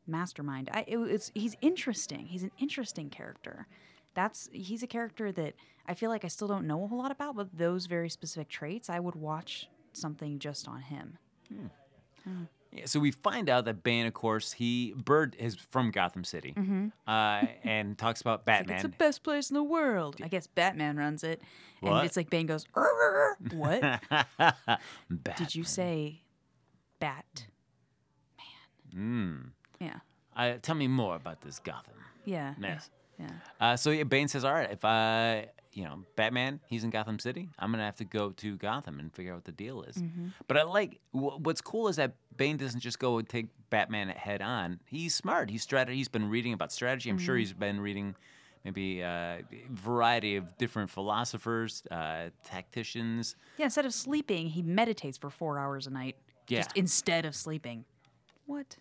[0.07, 0.69] mastermind.
[0.73, 2.25] I it, it's he's interesting.
[2.27, 3.67] He's an interesting character.
[4.13, 5.53] That's he's a character that
[5.87, 8.49] I feel like I still don't know a whole lot about, but those very specific
[8.49, 11.17] traits, I would watch something just on him.
[12.73, 16.55] Yeah, so we find out that Bane, of course, he Bird is from Gotham City,
[17.07, 18.75] uh, and talks about Batman.
[18.77, 20.15] It's the best place in the world.
[20.23, 21.41] I guess Batman runs it.
[21.81, 21.93] What?
[21.93, 22.65] And it's like Bane goes.
[23.51, 24.01] What?
[25.35, 26.21] Did you say
[26.99, 27.47] bat?
[28.95, 29.51] Mm.
[29.79, 29.99] Yeah.
[30.35, 31.95] Uh, tell me more about this Gotham.
[32.25, 32.53] Yeah.
[32.61, 32.89] Yes.
[33.19, 33.29] Yeah.
[33.59, 37.19] Uh, so yeah, Bane says, "All right, if I, you know, Batman, he's in Gotham
[37.19, 37.49] City.
[37.59, 40.27] I'm gonna have to go to Gotham and figure out what the deal is." Mm-hmm.
[40.47, 44.09] But I like wh- what's cool is that Bane doesn't just go and take Batman
[44.09, 44.79] head on.
[44.87, 45.49] He's smart.
[45.49, 45.97] He's strategy.
[45.97, 47.09] He's been reading about strategy.
[47.09, 47.25] I'm Mm-hmm.
[47.25, 48.15] sure he's been reading
[48.65, 53.35] maybe a variety of different philosophers, uh, tacticians.
[53.57, 53.65] Yeah.
[53.65, 56.15] Instead of sleeping, he meditates for four hours a night.
[56.47, 56.79] Just Yeah.
[56.81, 57.85] instead of sleeping.
[58.45, 58.77] What?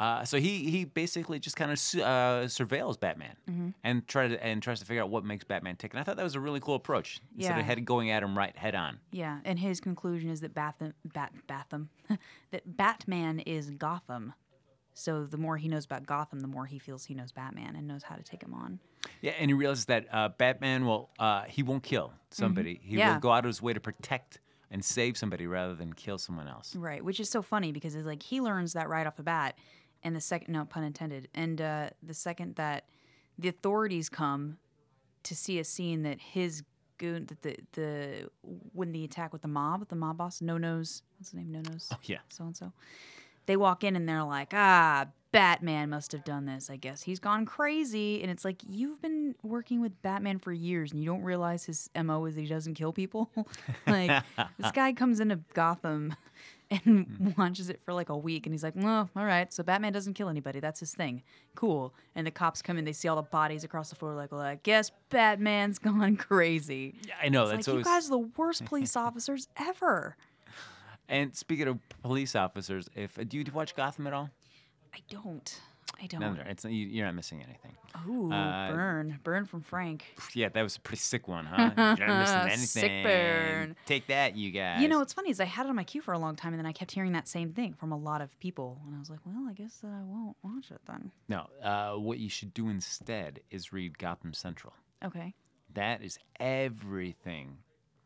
[0.00, 3.68] Uh, so he he basically just kind of uh, surveils Batman Mm-hmm.
[3.84, 5.92] and try to and tries to figure out what makes Batman tick.
[5.92, 7.60] And I thought that was a really cool approach instead Yeah.
[7.60, 8.98] of head, going at him right head on.
[9.12, 9.40] Yeah.
[9.44, 11.90] And his conclusion is that Batham, Bat, Batham,
[12.50, 14.32] that Batman is Gotham.
[14.94, 17.86] So the more he knows about Gotham, the more he feels he knows Batman and
[17.86, 18.80] knows how to take him on.
[19.22, 22.80] Yeah, and he realizes that uh, Batman will uh, he won't kill somebody.
[22.82, 22.98] He Mm-hmm.
[22.98, 23.12] Yeah.
[23.14, 24.40] will go out of his way to protect
[24.72, 26.76] and save somebody rather than kill someone else.
[26.76, 29.56] Right, which is so funny because it's like he learns that right off the bat,
[30.02, 32.84] and the second, no pun intended, and uh, the second that
[33.38, 34.58] the authorities come
[35.22, 36.62] to see a scene that his
[36.98, 38.30] goon, that the the
[38.72, 41.60] when the attack with the mob, the mob boss, no nose, what's his name, no
[41.60, 42.18] nose, yeah.
[42.28, 42.72] so and so,
[43.46, 46.70] they walk in and they're like, ah, Batman must have done this.
[46.70, 50.92] I guess he's gone crazy, and it's like you've been working with Batman for years,
[50.92, 53.30] and you don't realize his mo is he doesn't kill people.
[53.86, 54.22] like
[54.58, 56.14] this guy comes into Gotham
[56.70, 57.36] and mm.
[57.38, 60.14] watches it for like a week and he's like, well, all right, so Batman doesn't
[60.14, 60.60] kill anybody.
[60.60, 61.22] That's his thing.
[61.54, 61.94] Cool.
[62.14, 64.40] And the cops come in, they see all the bodies across the floor, like, well,
[64.40, 66.94] I guess Batman's gone crazy.
[67.06, 67.86] Yeah, I know It's that's like, always.
[67.86, 70.16] you guys are the worst police officers ever.
[71.08, 74.30] And speaking of police officers, if do you watch Gotham at all?
[74.94, 75.60] I don't.
[76.02, 76.20] I don't.
[76.20, 77.72] No, no, it's you, you're not missing anything.
[78.08, 79.18] Ooh, Uh, burn.
[79.22, 80.04] Burn from Frank.
[80.34, 81.72] Yeah, that was a pretty sick one, huh?
[81.98, 82.56] You're not missing anything.
[82.56, 83.76] Sick burn.
[83.84, 84.80] Take that, you guys.
[84.80, 86.52] You know, what's funny is I had it on my queue for a long time,
[86.52, 88.98] and then I kept hearing that same thing from a lot of people, and I
[88.98, 91.10] was like, well, I guess that I won't watch it then.
[91.28, 91.46] no.
[91.62, 94.72] Uh, what you should do instead is read Gotham Central.
[95.04, 95.34] Okay,
[95.74, 97.58] That is everything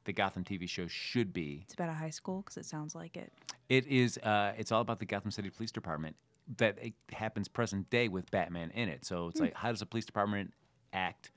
[0.05, 1.61] the Gotham TV show should be.
[1.65, 3.33] it's about a high school because it sounds like it.
[3.69, 4.19] It is.
[4.19, 6.17] Uh, it's all about the Gotham City Police Department.
[6.59, 9.05] That it happens present day with Batman in it.
[9.05, 10.53] So it's like, how does a police department
[10.93, 11.31] act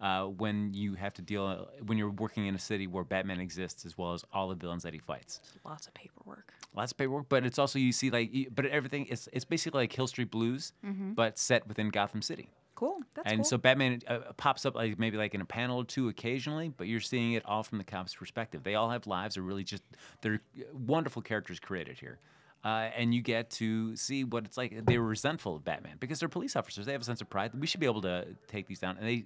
[0.00, 3.84] uh, when you have to deal when you're working in a city where Batman exists
[3.84, 5.40] as well as all the villains that he fights?
[5.64, 6.52] Lots of paperwork.
[6.74, 9.92] lots of paperwork, but it's also you see like, but everything it's it's basically like
[9.92, 10.72] Hill Street Blues,
[11.14, 12.48] but set within Gotham City.
[12.74, 12.98] Cool.
[13.14, 13.44] That's and cool.
[13.44, 16.88] so Batman uh, pops up like maybe like in a panel or two occasionally, but
[16.88, 18.64] you're seeing it all from the cop's perspective.
[18.64, 19.36] They all have lives.
[19.36, 19.84] They're really just
[20.22, 20.40] they're
[20.72, 22.18] wonderful characters created here.
[22.64, 24.86] Uh, and you get to see what it's like.
[24.86, 26.86] They were resentful of Batman because they're police officers.
[26.86, 27.52] They have a sense of pride.
[27.58, 28.96] We should be able to take these down.
[28.96, 29.24] And they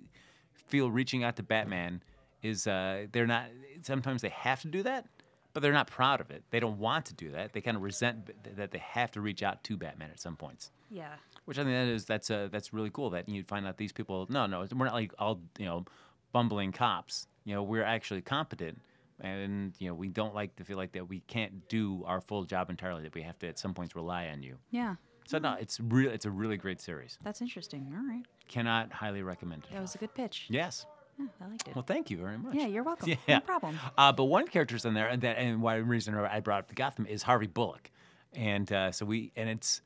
[0.67, 2.03] feel reaching out to Batman
[2.43, 3.47] is uh, they're not.
[3.83, 5.07] Sometimes they have to do that,
[5.55, 6.43] but they're not proud of it.
[6.51, 7.53] They don't want to do that.
[7.53, 10.71] They kind of resent that they have to reach out to Batman at some points.
[10.91, 11.15] yeah.
[11.45, 13.93] Which I think that is that's uh, that's really cool that you find out these
[13.93, 14.27] people.
[14.29, 15.85] No, no, we're not like all you know,
[16.33, 17.27] bumbling cops.
[17.45, 18.83] You know, we're actually competent,
[19.21, 22.45] and you know we don't like to feel like that we can't do our full
[22.45, 23.03] job entirely.
[23.03, 24.57] That we have to at some points rely on you.
[24.71, 24.97] Yeah.
[25.27, 26.11] So no, it's real.
[26.11, 27.19] It's a really great series.
[27.23, 27.93] That's interesting.
[27.97, 28.25] All right.
[28.49, 29.75] Cannot highly recommend it.
[29.75, 30.47] That was a good pitch.
[30.49, 30.87] Yes.
[31.19, 31.75] Yeah, I liked it.
[31.75, 32.55] Well, thank you very much.
[32.55, 33.09] yeah, you're welcome.
[33.27, 33.39] Yeah.
[33.39, 33.79] No problem.
[33.99, 36.75] Uh, but one character's in there, and that and why reason I brought up the
[36.75, 37.91] Gotham is Harvey Bullock,
[38.35, 39.83] and uh, so we and it's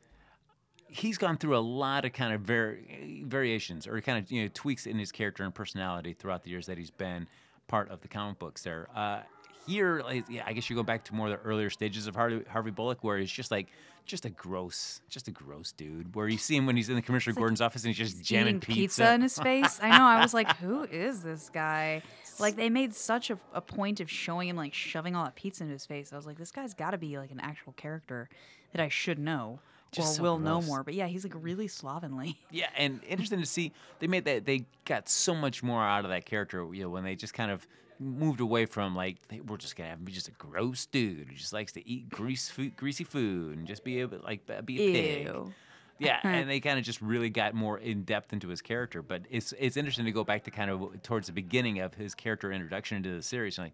[0.88, 4.51] he's gone through a lot of kind of vari- variations or kind of you know
[4.53, 7.27] tweaks in his character and personality throughout the years that he's been
[7.73, 8.63] part of the comic books.
[8.63, 9.23] There, uh,
[9.67, 12.15] here, like, yeah, I guess you go back to more of the earlier stages of
[12.15, 13.69] Harvey, Harvey Bullock, where he's just like
[14.05, 16.15] just a gross, just a gross dude.
[16.15, 18.57] Where you see him when he's in the Commissioner Gordon's office and he's just jamming
[18.57, 19.81] Eating pizza in his face.
[19.83, 20.05] I know.
[20.05, 22.03] I was like, who is this guy?
[22.39, 25.65] Like they made such a, a point of showing him like shoving all that pizza
[25.65, 26.13] into his face.
[26.13, 28.29] I was like, this guy's got to be like an actual character
[28.73, 29.61] that I should know
[29.93, 30.67] Just or so will know gross.
[30.67, 30.83] more.
[30.83, 32.39] But yeah, he's like really slovenly.
[32.51, 36.11] Yeah, and interesting to see they made that they got so much more out of
[36.11, 36.67] that character.
[36.73, 37.67] You know, when they just kind of
[37.99, 41.29] moved away from like they, we're just gonna have him be just a gross dude
[41.29, 44.77] who just likes to eat grease food, greasy food, and just be a like be
[44.77, 45.27] a pig.
[45.27, 45.53] Ew.
[45.99, 49.03] Yeah, and they kind of just really got more in depth into his character.
[49.03, 52.15] But it's it's interesting to go back to kind of towards the beginning of his
[52.15, 53.59] character introduction into the series.
[53.59, 53.73] like,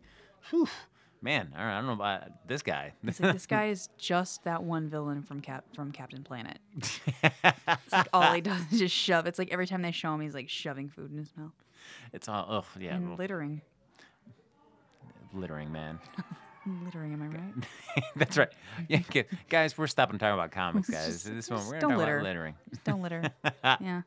[0.51, 0.69] whew,
[1.21, 2.93] man, I don't know about this guy.
[3.03, 6.59] Like, this guy is just that one villain from Cap from Captain Planet.
[6.77, 7.01] It's
[7.93, 9.27] like all he does is just shove.
[9.27, 11.53] It's like every time they show him, he's like shoving food in his mouth
[12.13, 13.61] it's all oh yeah, and well, littering.
[15.33, 15.99] littering man.
[16.85, 18.05] Littering, am I right?
[18.17, 18.51] That's right.
[18.89, 19.01] Yeah,
[19.49, 21.23] guys, we're stopping talking about comics, guys.
[21.23, 22.17] Just- this one we're don't gonna talk litter.
[22.19, 22.55] about littering.
[22.69, 23.23] Just don't litter.
[23.65, 24.03] yeah.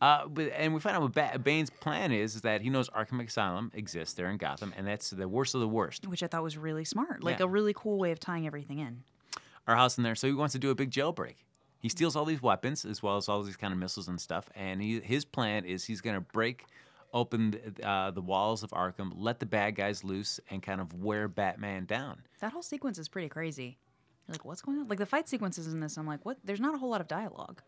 [0.00, 2.88] Uh, but, and we find out what ba- Bane's plan is, is that he knows
[2.90, 6.06] Arkham Asylum exists there in Gotham, and that's the worst of the worst.
[6.06, 7.22] Which I thought was really smart.
[7.22, 7.44] Like Yeah.
[7.46, 9.02] a really cool way of tying everything in.
[9.66, 11.36] Our house in there, so he wants to do a big jailbreak.
[11.78, 14.48] He steals all these weapons as well as all these kind of missiles and stuff,
[14.54, 16.64] and he, his plan is he's going to break
[17.12, 20.94] open the, uh, the walls of Arkham, let the bad guys loose, and kind of
[20.94, 22.20] wear Batman down.
[22.40, 23.78] That whole sequence is pretty crazy.
[24.26, 24.88] You're like, what's going on?
[24.88, 26.38] Like the fight sequences in this, I'm like, what?
[26.44, 27.62] There's not a whole lot of dialogue,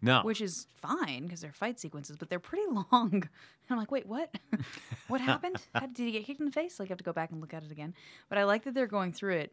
[0.00, 3.10] No, which is fine because they're fight sequences, but they're pretty long.
[3.12, 3.28] And
[3.70, 4.34] I'm like, wait, what?
[5.08, 5.56] what happened?
[5.74, 6.80] How, did he get kicked in the face?
[6.80, 7.92] Like, I have to go back and look at it again.
[8.28, 9.52] But I like that they're going through it,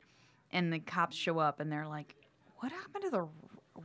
[0.51, 2.15] and the cops show up, and they're like,
[2.57, 3.29] what happened to the r-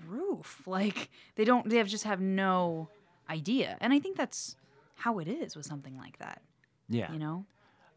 [0.06, 0.62] roof?
[0.66, 1.68] Like, they don't.
[1.68, 2.88] They have just have no
[3.28, 4.54] idea, and I think that's
[4.94, 6.42] how it is with something like that.
[6.88, 7.44] yeah, You know?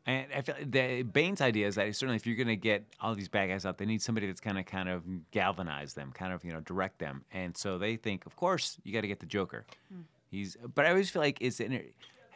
[0.05, 3.13] And I feel the Bane's idea is that certainly if you're going to get all
[3.13, 6.33] these bad guys out, they need somebody that's going to kind of galvanize them, kind
[6.33, 7.23] of you know direct them.
[7.31, 9.65] And so they think, of course, you got to get the Joker.
[9.93, 10.01] Hmm.
[10.31, 11.83] He's, but I always feel like it's in,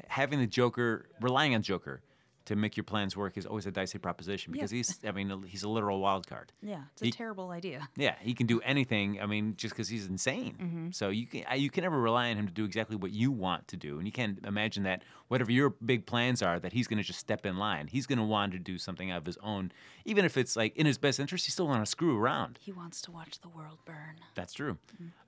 [0.07, 2.01] having the Joker, relying on Joker
[2.45, 4.77] to make your plans work is always a dicey proposition because Yeah.
[4.77, 6.53] he's, I mean, he's a literal wild card.
[6.61, 7.89] Yeah, it's a He- terrible idea.
[7.95, 9.19] Yeah, he can do anything.
[9.21, 10.91] I mean, just because he's insane.
[10.93, 13.67] So you can you can never rely on him to do exactly what you want
[13.69, 16.97] to do, and you can't imagine that whatever your big plans are, that he's going
[16.97, 17.87] to just step in line.
[17.87, 19.71] He's going to want to do something of his own,
[20.05, 21.45] even if it's like in his best interest.
[21.45, 22.59] He still want to screw around.
[22.61, 24.17] He wants to watch the world burn.
[24.35, 24.77] That's true.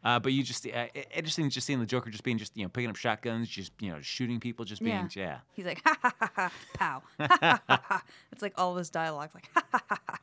[0.03, 2.69] Uh, but you just uh, interesting just seeing the Joker just being just you know
[2.69, 5.23] picking up shotguns, just you know shooting people, just being Yeah.
[5.23, 5.39] yeah.
[5.53, 7.03] He's like, ha ha ha ha, pow.
[8.31, 9.49] It's like all of his dialogue, like,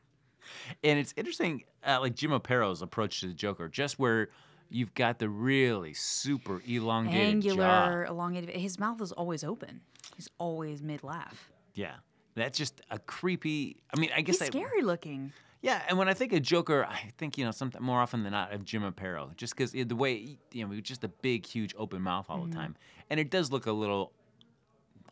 [0.83, 4.29] and it's interesting, uh, like Jim Aparo's approach to the Joker, just where
[4.69, 8.03] you've got the really super elongated jaw.
[8.07, 8.51] Elongated.
[8.51, 9.81] His mouth is always open.
[10.15, 11.51] He's always mid laugh.
[11.73, 11.95] Yeah,
[12.35, 13.77] that's just a creepy.
[13.93, 15.33] I mean, I guess He's I, scary looking.
[15.61, 18.33] Yeah, and when I think of Joker, I think you know something more often than
[18.33, 22.01] not of Jim Aparo, just because the way you know, just a big, huge, open
[22.01, 22.75] mouth all the time,
[23.09, 24.13] and it does look a little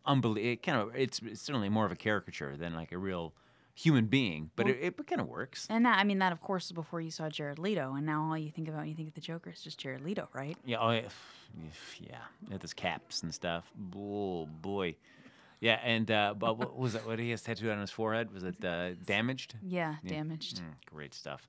[0.05, 0.51] unbelievable.
[0.51, 3.33] It kind of, it's, it's certainly more of a caricature than like a real
[3.75, 5.67] human being, but it, it kind of works.
[5.69, 8.23] And that, I mean, that of course is before you saw Jared Leto, and now
[8.23, 10.57] all you think about when you think of the Joker is just Jared Leto, right?
[10.65, 11.01] Yeah, oh, yeah,
[11.99, 12.17] yeah,
[12.51, 13.71] with his caps and stuff.
[13.95, 14.95] Oh boy,
[15.59, 17.05] yeah, and uh, but what was that?
[17.05, 18.33] What he has tattooed on his forehead?
[18.33, 19.55] Was it uh, damaged?
[19.65, 20.57] Yeah, damaged.
[20.57, 21.47] Mm, great stuff.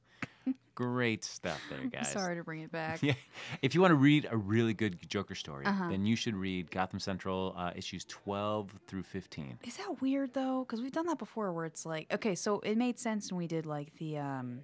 [0.75, 2.11] Great stuff there, guys.
[2.11, 3.01] Sorry to bring it back.
[3.03, 3.15] Yeah.
[3.63, 5.89] If you want to read a really good Joker story, Uh-huh.
[5.89, 9.61] then you should read Gotham Central uh, issues 12 through 15.
[9.65, 10.65] Is that weird though?
[10.67, 13.47] Because we've done that before, where it's like, okay, so it made sense when we
[13.47, 14.61] did like the um,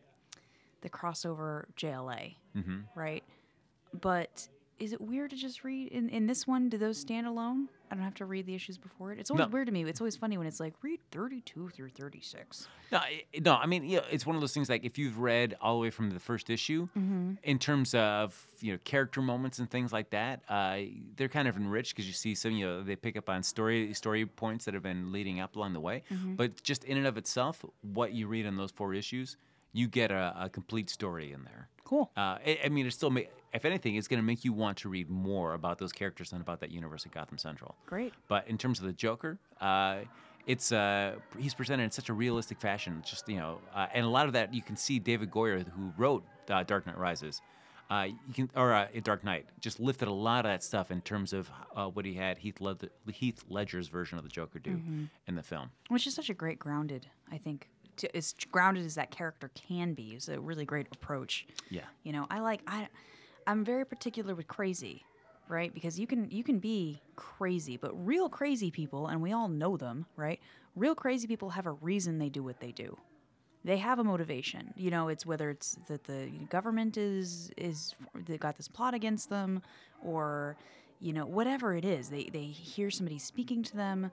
[0.80, 2.78] the crossover JLA, Mm-hmm.
[2.96, 3.22] right?
[4.00, 4.48] But
[4.80, 6.68] is it weird to just read in, in this one?
[6.68, 7.68] Do those stand alone?
[7.90, 9.18] I don't have to read the issues before it.
[9.18, 9.52] It's always No.
[9.52, 9.82] weird to me.
[9.84, 12.68] It's always funny when it's like read thirty two through thirty six.
[12.92, 15.56] No, I- no, I mean, yeah, it's one of those things like if you've read
[15.60, 16.88] all the way from the first issue,
[17.42, 20.78] in terms of you know character moments and things like that, uh,
[21.16, 23.92] they're kind of enriched because you see some, you know, they pick up on story
[23.94, 26.02] story points that have been leading up along the way.
[26.36, 29.36] But just in and of itself, what you read in those four issues,
[29.72, 31.68] you get a, a complete story in there.
[31.84, 32.10] Cool.
[32.16, 33.20] Uh, I, I mean, it's still, ma-
[33.52, 36.40] if anything, it's going to make you want to read more about those characters and
[36.40, 37.74] about that universe of Gotham Central.
[37.86, 38.12] Great.
[38.28, 40.00] But in terms of the Joker, uh,
[40.46, 43.02] it's uh, he's presented in such a realistic fashion.
[43.04, 45.92] Just you know, uh, and a lot of that you can see David Goyer, who
[45.96, 47.42] wrote uh, Dark Knight Rises,
[47.90, 51.00] uh, you can or uh, Dark Knight, just lifted a lot of that stuff in
[51.02, 54.80] terms of uh, what he had Heath, Led- Heath Ledger's version of the Joker do
[55.26, 55.70] in the film.
[55.88, 57.68] Which is such a great grounded, I think.
[57.96, 61.46] To, as grounded as that character can be, is a really great approach.
[61.68, 61.82] Yeah.
[62.02, 62.88] You know, I like I
[63.46, 65.04] I'm very particular with crazy,
[65.48, 65.72] right?
[65.72, 69.76] Because you can you can be crazy, but real crazy people, and we all know
[69.76, 70.40] them, right?
[70.76, 72.96] Real crazy people have a reason they do what they do.
[73.64, 74.72] They have a motivation.
[74.76, 79.28] You know, it's whether it's that the government is is they got this plot against
[79.28, 79.62] them,
[80.02, 80.56] or
[81.00, 82.08] you know whatever it is.
[82.08, 84.10] They they hear somebody speaking to them.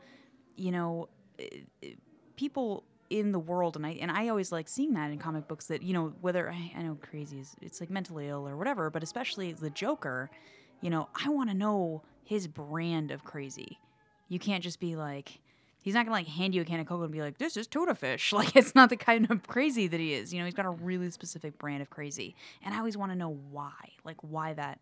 [0.56, 1.10] You know,
[1.40, 1.48] eh,
[1.84, 1.90] eh,
[2.36, 5.66] people in the world and I and I always like seeing that in comic books
[5.68, 8.90] that you know whether I, I know crazy is it's like mentally ill or whatever
[8.90, 10.30] but especially the Joker
[10.82, 13.80] you know I want to know his brand of crazy.
[14.28, 15.40] You can't just be like
[15.82, 17.68] he's not gonna like hand you a can of Coke and be like this is
[17.68, 18.34] tuna fish.
[18.38, 20.72] Like it's not the kind of crazy that he is you know he's got a
[20.72, 23.72] really specific brand of crazy and I always want to know why
[24.04, 24.80] like why that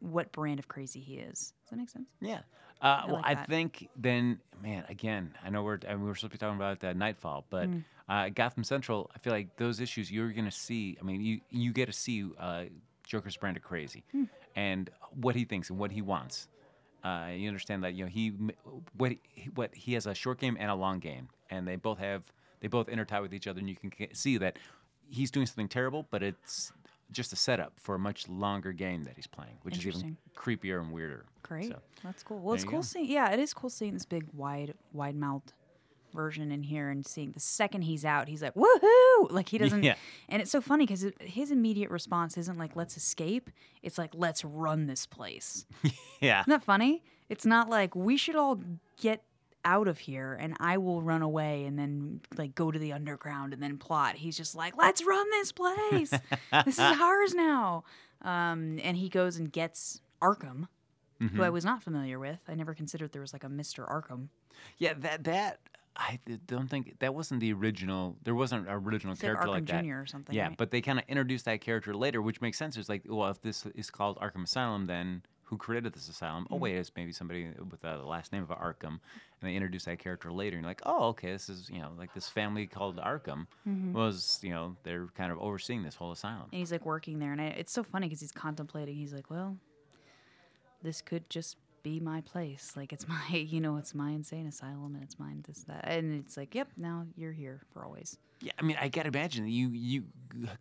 [0.00, 1.52] what brand of crazy he is.
[1.64, 2.08] Does that make sense?
[2.20, 2.40] Yeah.
[2.80, 3.48] Uh, well, like I that.
[3.48, 6.82] think then, man, again, I know we're I mean, we're supposed to be talking about
[6.84, 7.84] uh, Knightfall, but Mm.
[8.08, 10.96] uh, Gotham Central, I feel like those issues you're gonna see.
[11.00, 12.64] I mean, you you get to see uh,
[13.04, 14.24] Joker's brand of crazy, Hmm.
[14.54, 16.48] and what he thinks and what he wants.
[17.02, 18.30] Uh, you understand that you know he
[18.96, 21.98] what he, what he has a short game and a long game, and they both
[21.98, 24.58] have they both intertie with each other, and you can see that
[25.08, 26.72] he's doing something terrible, but it's
[27.12, 30.80] just a setup for a much longer game that he's playing, which is even creepier
[30.80, 31.24] and weirder.
[31.42, 31.68] Great.
[31.68, 32.40] So, That's cool.
[32.40, 32.82] Well, it's cool go.
[32.82, 33.10] seeing.
[33.10, 35.52] Yeah, it is cool seeing this big, wide, wide mouth
[36.16, 39.30] version in here and seeing the second he's out, he's like, woohoo!
[39.30, 39.84] Like he doesn't.
[39.84, 39.94] Yeah.
[40.28, 43.50] And it's so funny because his immediate response isn't like, let's escape.
[43.82, 45.66] It's like, let's run this place.
[46.20, 46.40] yeah.
[46.40, 47.04] Isn't that funny?
[47.28, 48.60] It's not like we should all
[49.00, 49.22] get
[49.66, 53.52] out of here and I will run away and then like go to the underground
[53.52, 54.14] and then plot.
[54.14, 56.10] He's just like, let's run this place.
[56.64, 57.84] this is ours now.
[58.22, 60.68] Um, and he goes and gets Arkham,
[61.34, 62.38] who I was not familiar with.
[62.48, 63.86] I never considered there was like a Mr.
[63.90, 64.28] Arkham.
[64.78, 65.58] Yeah, that that
[65.96, 68.16] I don't think that wasn't the original.
[68.24, 69.84] There wasn't an original It's like character Arkham like that.
[69.84, 69.94] Jr.
[70.00, 70.56] or something, Yeah, right?
[70.56, 72.76] but they kind of introduced that character later, which makes sense.
[72.76, 76.44] It's like, well, if this is called Arkham Asylum, then who created this asylum?
[76.44, 76.54] Mm-hmm.
[76.54, 79.00] Oh, wait, it's maybe somebody with uh, the last name of Arkham, and
[79.42, 82.12] they introduce that character later, and you're like, oh, okay, this is you know like
[82.14, 83.92] this family called Arkham Mm-hmm.
[83.92, 86.46] was you know they're kind of overseeing this whole asylum.
[86.52, 87.32] And he's like working there.
[87.32, 88.94] And I, it's so funny because he's contemplating.
[88.96, 89.56] He's like, well,
[90.82, 91.56] this could just
[91.86, 92.72] be my place.
[92.76, 95.84] Like it's my, you know, it's my insane asylum and it's mine, this, that.
[95.86, 98.18] And it's like, yep, now you're here for always.
[98.40, 100.04] Yeah, I mean, I gotta imagine you you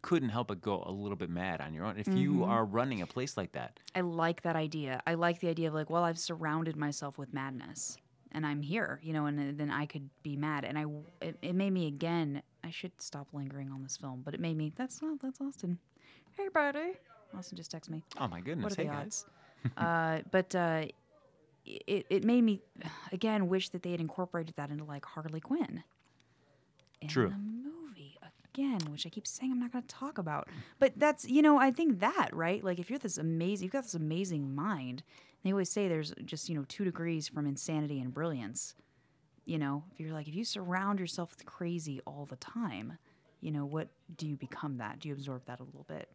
[0.01, 2.43] couldn't help but go a little bit mad on your own if you Mm-hmm.
[2.43, 3.80] are running a place like that.
[3.95, 5.01] I like that idea.
[5.07, 7.97] I like the idea of like, well, I've surrounded myself with madness
[8.32, 10.63] and I'm here, you know, and then I could be mad.
[10.63, 10.86] And I,
[11.21, 14.55] it, it made me again, I should stop lingering on this film, but it made
[14.57, 15.80] me, that's not, that's Austin.
[16.38, 16.93] Hey, buddy.
[17.38, 18.03] Austin just texted me.
[18.19, 18.63] Oh my goodness!
[18.63, 19.26] What are hey the guys.
[19.65, 19.78] odds?
[19.78, 20.86] uh, but uh,
[21.66, 22.61] it, it made me,
[23.11, 25.84] again, wish that they had incorporated that into like Harley Quinn.
[27.01, 27.30] In True.
[27.30, 28.18] the movie.
[28.53, 30.47] again, which I keep saying I'm not going to talk about.
[30.80, 32.63] But that's, you know, I think that, right?
[32.63, 35.03] Like if you're this amazing, you've got this amazing mind.
[35.43, 38.76] They always say there's just, you know, two degrees from insanity and brilliance.
[39.45, 42.97] You know, if you're like, if you surround yourself with crazy all the time,
[43.41, 44.99] you know, what do you become that?
[44.99, 46.09] Do you absorb that a little bit?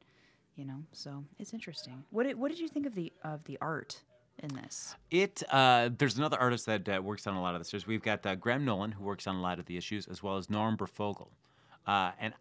[0.57, 2.03] You know, so it's interesting.
[2.11, 4.03] What did, what did you think of the of the art
[4.43, 4.95] in this?
[5.11, 7.71] It uh, there's another artist that uh, works on a lot of this.
[7.71, 10.23] There's, we've got uh, Graham Nolan who works on a lot of the issues, as
[10.23, 11.29] well as Norm Breyfogle.
[11.87, 12.35] Uh, and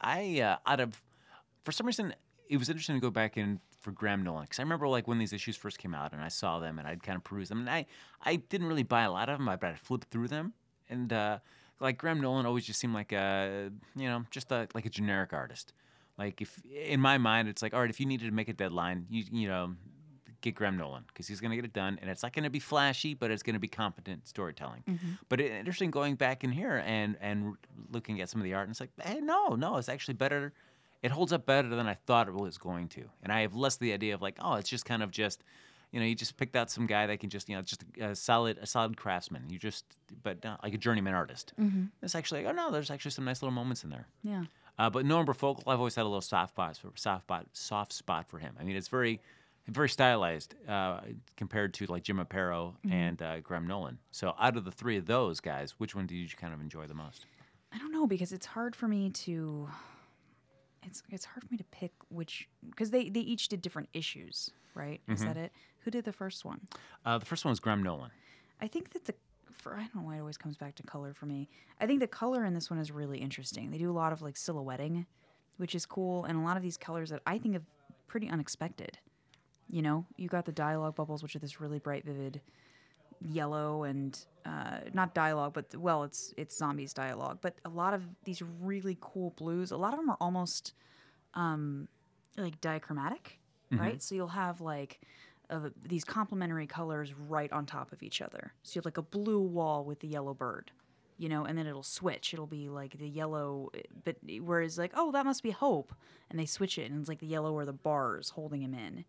[0.00, 1.02] I uh, out of
[1.64, 2.14] for some reason
[2.48, 5.18] it was interesting to go back in for Graham Nolan because I remember like when
[5.18, 7.60] these issues first came out and I saw them and I'd kind of peruse them
[7.60, 7.86] and I
[8.22, 10.54] I didn't really buy a lot of them, but I'd flip through them
[10.88, 11.38] and uh,
[11.80, 15.32] like Graham Nolan always just seemed like a you know just a, like a generic
[15.32, 15.72] artist.
[16.18, 18.52] Like if in my mind it's like all right if you needed to make a
[18.52, 19.74] deadline you you know
[20.44, 22.50] get Graham Nolan because he's going to get it done, and it's not going to
[22.50, 24.84] be flashy, but it's going to be competent storytelling.
[24.88, 25.12] Mm-hmm.
[25.28, 27.56] But it, interesting going back in here and and
[27.90, 30.52] looking at some of the art, and it's like, hey, no, no, it's actually better.
[31.02, 33.76] It holds up better than I thought it was going to, and I have less
[33.76, 35.42] the idea of like, oh, it's just kind of just.
[35.92, 38.16] You know, you just picked out some guy that can just, you know, just a,
[38.16, 39.44] solid, a solid craftsman.
[39.48, 39.84] You just,
[40.24, 41.52] but not like a journeyman artist.
[41.56, 41.84] Mm-hmm.
[42.02, 44.08] It's actually, oh no, there's actually some nice little moments in there.
[44.24, 44.42] Yeah.
[44.76, 47.92] Uh, but Norm Breyfogle, I've always had a little soft spot for soft spot, soft
[47.92, 48.56] spot for him.
[48.58, 49.20] I mean, it's very,
[49.66, 51.00] very stylized uh,
[51.36, 53.98] compared to like Jim Aparo and uh, Graham Nolan.
[54.10, 56.86] So out of the three of those guys, which one did you kind of enjoy
[56.86, 57.26] the most?
[57.72, 59.68] I don't know because it's hard for me to.
[60.86, 64.50] It's it's hard for me to pick which because they they each did different issues,
[64.74, 65.00] right?
[65.08, 65.50] Is that it?
[65.80, 66.60] Who did the first one?
[67.06, 68.10] Uh, the first one was Graham Nolan.
[68.60, 69.14] I think that the
[69.50, 71.48] for I don't know why it always comes back to color for me.
[71.80, 73.70] I think the color in this one is really interesting.
[73.70, 75.06] They do a lot of like silhouetting,
[75.56, 77.62] which is cool, and a lot of these colors that I think of
[78.06, 78.98] pretty unexpected.
[79.70, 82.40] You know, you got the dialogue bubbles, which are this really bright, vivid
[83.20, 87.38] yellow and uh, not dialogue, but well, it's it's zombies dialogue.
[87.40, 89.70] But a lot of these really cool blues.
[89.70, 90.74] A lot of them are almost
[91.34, 91.88] um,
[92.36, 93.38] like diachromatic,
[93.80, 94.02] right?
[94.02, 95.00] So you'll have like
[95.50, 98.52] uh, these complementary colors right on top of each other.
[98.62, 100.70] So you have like a blue wall with the yellow bird,
[101.18, 102.32] you know, and then it'll switch.
[102.34, 103.70] It'll be like the yellow,
[104.04, 105.94] but whereas like, oh, that must be Hope,
[106.30, 109.04] and they switch it, and it's like the yellow or the bars holding him in,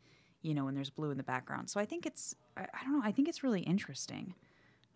[0.45, 1.69] you know, when there's blue in the background.
[1.69, 4.35] So I think it's, I, I don't know, I think it's really interesting.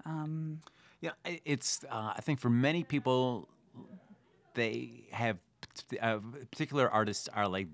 [0.06, 0.62] Um,
[1.02, 1.84] Yeah, it's.
[1.89, 3.47] Uh, I think for many people,
[4.54, 5.38] they have
[6.02, 6.20] uh,
[6.52, 7.68] particular artists are like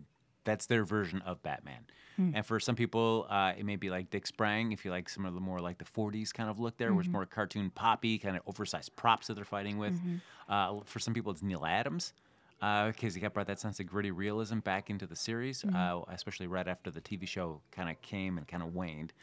[0.43, 1.85] that's their version of Batman.
[2.17, 4.71] And for some people, uh, it may be like Dick Sprang.
[4.71, 7.01] If you like some of the more like the '40s kind of look there, where
[7.01, 9.99] it's more cartoon poppy, kind of oversized props that they're fighting with.
[10.47, 12.13] Uh, for some people, it's Neal Adams.
[12.59, 16.47] Because he got brought that sense of gritty realism back into the series, uh, especially
[16.47, 19.13] right after the TV show kind of came and kind of waned.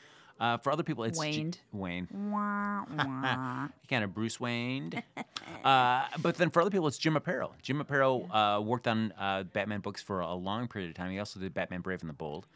[0.42, 1.60] Uh, for other people, it's Waned.
[1.72, 2.08] Wayne.
[2.10, 3.68] Wah, wah.
[3.80, 4.92] He kind of Bruce Wayne.
[5.64, 7.50] uh, but then for other people, it's Jim Aparo.
[7.62, 11.12] Jim Aparo uh, worked on uh, Batman books for a long period of time.
[11.12, 12.48] He also did Batman Brave and the Bold,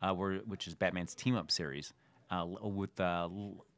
[0.00, 1.92] uh, where, which is Batman's team up series.
[2.30, 3.28] Uh, with uh,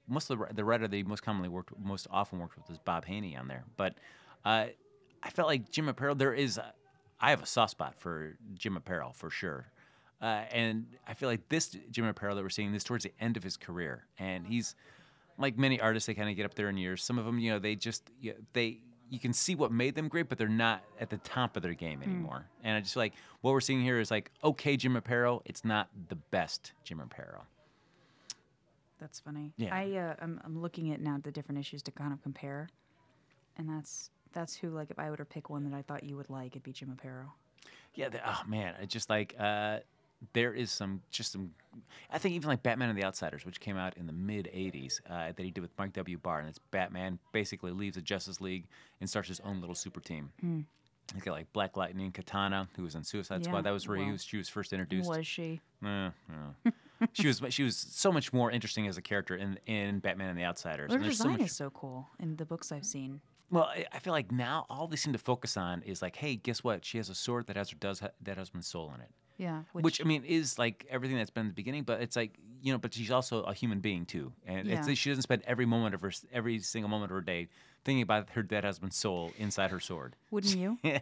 [0.07, 3.05] most of the, the writer they most commonly worked, most often worked with is Bob
[3.07, 3.65] Haney on there.
[3.77, 3.95] But
[4.45, 4.67] uh,
[5.23, 6.17] I felt like Jim Aparo.
[6.17, 6.73] There is, a,
[7.21, 9.71] I have a soft spot for Jim Aparo for sure.
[10.21, 13.37] Uh, and I feel like this Jim Aparo that we're seeing this towards the end
[13.37, 14.75] of his career, and he's
[15.39, 17.03] like many artists, they kind of get up there in years.
[17.03, 18.79] Some of them, you know, they just you know, they
[19.11, 21.75] you can see what made them great, but they're not at the top of their
[21.75, 22.47] game anymore.
[22.65, 23.13] And I just feel like
[23.43, 25.43] what we're seeing here is like okay, Jim Aparo.
[25.45, 27.43] It's not the best Jim Aparo.
[28.99, 29.53] That's funny.
[29.59, 29.75] Yeah.
[29.75, 32.69] I uh, I'm I'm looking at now the different issues to kind of compare,
[33.59, 36.17] and that's that's who like if I were to pick one that I thought you
[36.17, 37.31] would like, it'd be Jim Aparo.
[37.95, 39.79] Yeah, the, oh man, I just like uh,
[40.35, 41.53] there is some just some.
[42.13, 45.01] I think even like Batman and the Outsiders, which came out in the mid '80s,
[45.09, 46.19] uh, that he did with Mike W.
[46.19, 48.67] Barr, and it's Batman basically leaves the Justice League
[49.01, 50.31] and starts his own little super team.
[51.15, 53.65] He's got like Black Lightning, Katana, who was in Suicide Yeah, Squad.
[53.65, 55.09] That was where he well, was, she was first introduced.
[55.09, 55.61] Was she?
[55.83, 56.11] Yeah.
[57.13, 60.39] she was she was so much more interesting as a character in in Batman and
[60.39, 60.91] the Outsiders.
[60.91, 63.21] Her and there's so much is so cool in the books I've seen.
[63.51, 66.37] Well, I- I feel like now all they seem to focus on is like, hey,
[66.37, 66.85] guess what?
[66.85, 69.11] She has a sword that has her does ha- that husband's soul in it.
[69.39, 69.63] Yeah.
[69.73, 72.33] Which, I mean is like everything that's been in the beginning, but it's like
[72.63, 74.95] you know, but she's also a human being too, and it's, Yeah.
[74.95, 77.49] she doesn't spend every moment of her every single moment of her day
[77.85, 80.17] thinking about her dead husband's soul inside her sword.
[80.31, 80.79] wouldn't you?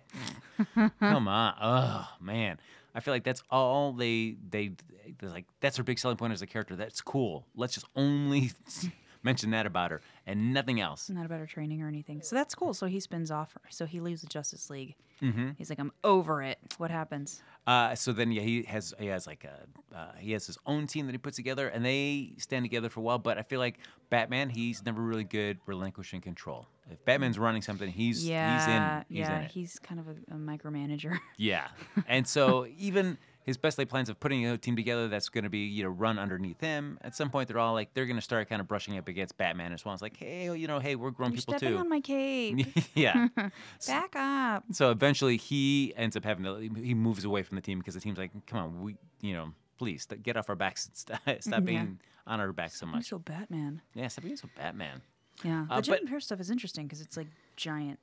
[1.01, 2.59] Come on, oh man,
[2.95, 4.73] I feel like that's all they they
[5.21, 6.75] they're like that's her big selling point as a character.
[6.77, 7.47] That's cool.
[7.55, 8.51] Let's just only
[9.25, 11.11] mention that about her and nothing else.
[11.11, 12.23] Not about her training or anything.
[12.23, 12.75] So that's cool.
[12.75, 13.57] So he spins off.
[13.71, 14.95] So he leaves the Justice League.
[15.23, 15.51] Mm-hmm.
[15.57, 16.59] He's like, I'm over it.
[16.79, 17.43] What happens?
[17.67, 20.87] Uh, so then, yeah, he has he has like a uh, he has his own
[20.87, 23.19] team that he puts together, and they stand together for a while.
[23.19, 23.79] But I feel like
[24.11, 26.67] Batman, he's never really good relinquishing control.
[26.91, 29.39] If Batman's running something, he's Yeah, he's in he's yeah.
[29.39, 29.51] in it.
[29.51, 31.19] He's kind of a, a micromanager.
[31.39, 31.69] Yeah,
[32.07, 35.51] and so even his best laid plans of putting a team together that's going to
[35.51, 36.99] be you know run underneath him.
[37.03, 39.37] At some point, they're all like they're going to start kind of brushing up against
[39.37, 39.93] Batman as well.
[39.95, 41.79] It's like, hey, you know, hey, we're grown You're people stepping too.
[41.79, 42.67] on my cape.
[42.95, 43.29] yeah.
[43.87, 44.65] Back up.
[44.73, 48.01] So eventually, he ends up having to he moves away from the team because the
[48.01, 51.21] team's like, come on, we you know, please st- get off our backs, and stop,
[51.43, 53.09] stop being on our backs so much.
[53.09, 53.83] so Batman.
[53.95, 55.03] Yeah, stop being so Batman.
[55.43, 55.67] Yeah.
[55.69, 57.27] Uh, the Jim but- Pierce stuff is interesting because it's like
[57.57, 57.99] giant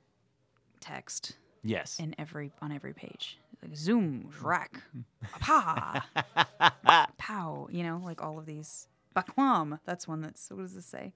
[0.80, 1.98] text Yes.
[2.00, 3.38] in every on every page.
[3.62, 4.80] Like zoom, rack,
[5.40, 6.04] pa,
[7.18, 7.68] pow.
[7.70, 8.88] You know, like all of these.
[9.14, 9.78] Bakwam.
[9.84, 11.12] That's one that's what does this say?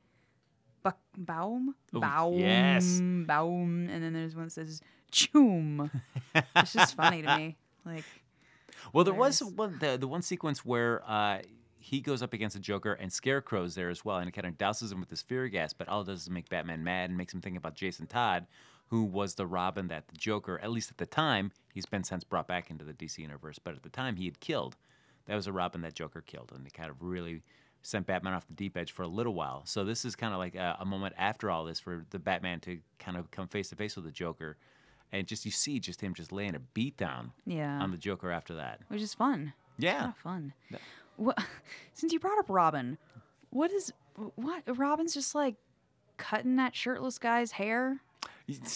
[0.83, 3.01] Bak baum, Ooh, baum, yes.
[3.01, 4.81] baum, and then there's one that says
[5.11, 5.91] choom.
[6.55, 7.57] it's just funny to me.
[7.87, 8.05] Like
[8.93, 11.39] Well, there was one the, the one sequence where uh,
[11.79, 14.59] he goes up against the Joker and Scarecrow's there as well, and it kind of
[14.59, 17.17] douses him with this fear gas, but all it does is make Batman mad and
[17.17, 18.47] makes him think about Jason Todd,
[18.89, 22.25] who was the Robin that the Joker, at least at the time, he's been since
[22.25, 24.77] brought back into the DC universe, but at the time he had killed.
[25.27, 27.43] That was a Robin that Joker killed, and it kind of really
[27.83, 29.63] sent Batman off the deep edge for a little while.
[29.65, 32.61] So this is kind of like a, a moment after all this for the Batman
[32.61, 34.57] to kind of come face to face with the Joker.
[35.13, 38.31] And just you see just him just laying a beat down yeah, on the Joker
[38.31, 38.81] after that.
[38.89, 39.53] which is fun.
[39.79, 40.13] Yeah.
[40.23, 40.53] Fun.
[41.17, 41.39] What,
[41.93, 42.99] since you brought up Robin,
[43.51, 43.93] what is
[44.35, 44.63] what?
[44.67, 45.55] Robin's just like
[46.17, 48.01] cutting that shirtless guy's hair.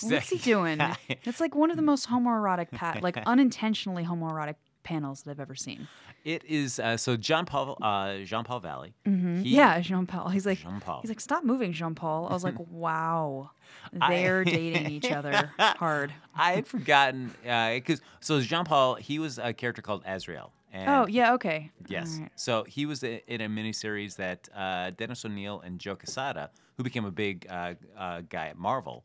[0.03, 0.81] What's he doing?
[1.25, 5.55] It's like one of the most homoerotic, pa- like unintentionally homoerotic panels that I've ever
[5.55, 5.87] seen.
[6.25, 8.95] It is uh, so Jean Paul uh, Jean Paul Valley.
[9.05, 10.29] He- yeah, Jean Paul.
[10.29, 11.01] He's like, Jean-Paul.
[11.03, 12.29] he's like, stop moving, Jean Paul.
[12.29, 13.51] I was like, wow,
[13.93, 16.13] they're dating each other hard.
[16.35, 20.53] I had forgotten because so Jean Paul he was a character called Azrael.
[20.73, 21.71] And Oh yeah, okay.
[21.89, 22.19] Yes.
[22.21, 22.31] Right.
[22.37, 27.05] So he was in a miniseries that uh, Dennis O'Neil and Joe Quesada, who became
[27.05, 29.05] a big uh, uh, guy at Marvel,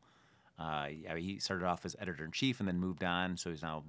[0.58, 3.38] uh, yeah, he started off as editor in chief and then moved on.
[3.38, 3.84] So he's now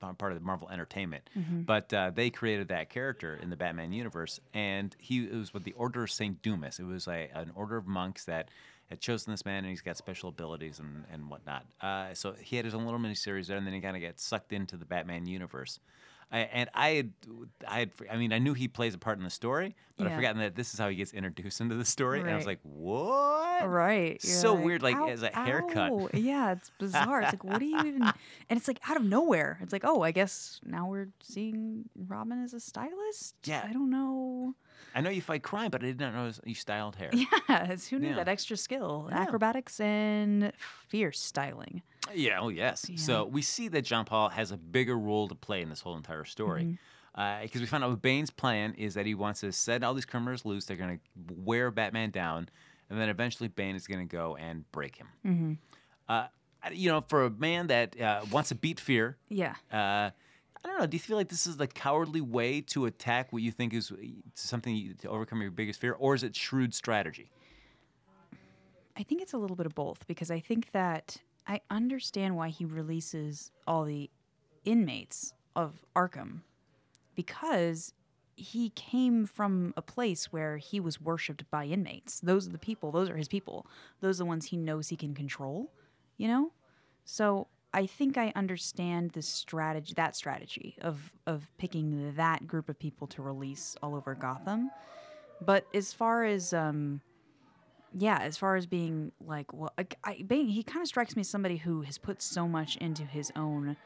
[0.00, 1.30] part of the Marvel Entertainment.
[1.62, 5.64] But uh, they created that character in the Batman universe, and he it was with
[5.64, 6.78] the Order of Saint Dumas.
[6.80, 8.48] It was a, an order of monks that
[8.90, 11.64] had chosen this man, and he's got special abilities and, and whatnot.
[11.80, 14.18] Uh, so he had his own little miniseries there, and then he kind of got
[14.18, 15.78] sucked into the Batman universe.
[16.32, 17.12] I, and I had,
[17.68, 20.16] I had, I mean, I knew he plays a part in the story, but I'd
[20.16, 22.20] forgotten that this is how he gets introduced into the story.
[22.20, 23.68] And I was like, what?
[23.68, 24.18] Right.
[24.24, 27.20] You're So weird, like, "Ow, as a haircut." ow." Yeah, it's bizarre.
[27.20, 28.02] It's like, what do you even?
[28.02, 29.58] And it's like out of nowhere.
[29.60, 33.34] It's like, oh, I guess now we're seeing Robin as a stylist.
[33.44, 33.64] Yeah.
[33.68, 34.54] I don't know.
[34.94, 37.10] I know you fight crime, but I did not know you styled hair.
[37.48, 38.16] Yeah, who knew Yeah.
[38.16, 39.08] that extra skill?
[39.10, 39.20] Yeah.
[39.20, 40.52] Acrobatics and
[40.88, 41.82] fierce styling.
[42.14, 42.84] Yeah, oh yes.
[42.96, 45.96] So we see that Jean Paul has a bigger role to play in this whole
[45.96, 46.78] entire story.
[47.14, 50.44] Because we found out Bane's plan is that he wants to set all these criminals
[50.44, 50.64] loose.
[50.64, 52.48] They're going to wear Batman down,
[52.90, 55.58] and then eventually Bane is going to go and break him.
[56.08, 56.26] Uh,
[56.72, 59.54] you know, for a man that uh, wants to beat fear, Yeah.
[59.72, 60.10] uh,
[60.64, 60.86] I don't know.
[60.86, 63.90] Do you feel like this is the cowardly way to attack what you think is
[63.90, 63.96] uh,
[64.34, 67.30] something you, to overcome your biggest fear, or is it shrewd strategy?
[68.96, 71.16] I think it's a little bit of both because I think that
[71.46, 74.10] I understand why he releases all the
[74.64, 76.40] inmates of Arkham
[77.14, 77.92] because
[78.36, 82.20] he came from a place where he was worshipped by inmates.
[82.20, 83.66] Those are the people, those are his people.
[84.00, 85.70] Those are the ones he knows he can control,
[86.16, 86.52] you know?
[87.04, 92.78] So I think I understand the strategy that strategy of of picking that group of
[92.78, 94.70] people to release all over Gotham.
[95.40, 97.00] But as far as um
[97.96, 101.20] yeah, as far as being like, well, I, I, Bane, he kind of strikes me
[101.20, 103.76] as somebody who has put so much into his own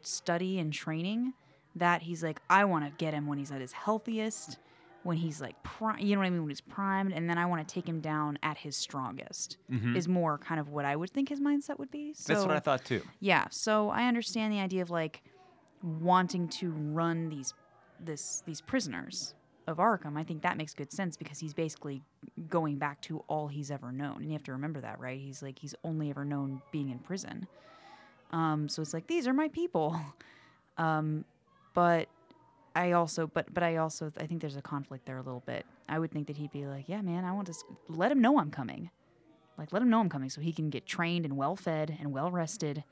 [0.00, 1.34] study and training
[1.76, 4.58] that he's like, I want to get him when he's at his healthiest,
[5.02, 7.46] when he's like, pri- you know what I mean, when he's primed, and then I
[7.46, 9.56] want to take him down at his strongest.
[9.70, 9.96] Mm-hmm.
[9.96, 12.12] Is more kind of what I would think his mindset would be.
[12.14, 13.02] So, That's what I thought too.
[13.20, 15.22] yeah, so I understand the idea of like
[15.82, 17.54] wanting to run these
[17.98, 19.34] this these prisoners
[19.66, 20.16] of Arkham.
[20.16, 22.02] I think that makes good sense because he's basically
[22.48, 24.16] going back to all he's ever known.
[24.16, 25.20] And you have to remember that, right?
[25.20, 27.46] He's like he's only ever known being in prison.
[28.30, 29.98] Um so it's like these are my people.
[30.78, 31.26] Um
[31.74, 32.08] but
[32.74, 35.66] I also but but I also I think there's a conflict there a little bit.
[35.86, 37.54] I would think that he'd be like, "Yeah, man, I want to
[37.90, 38.90] let him know I'm coming."
[39.58, 42.12] Like, let him know I'm coming so he can get trained and well fed and
[42.12, 42.84] well rested.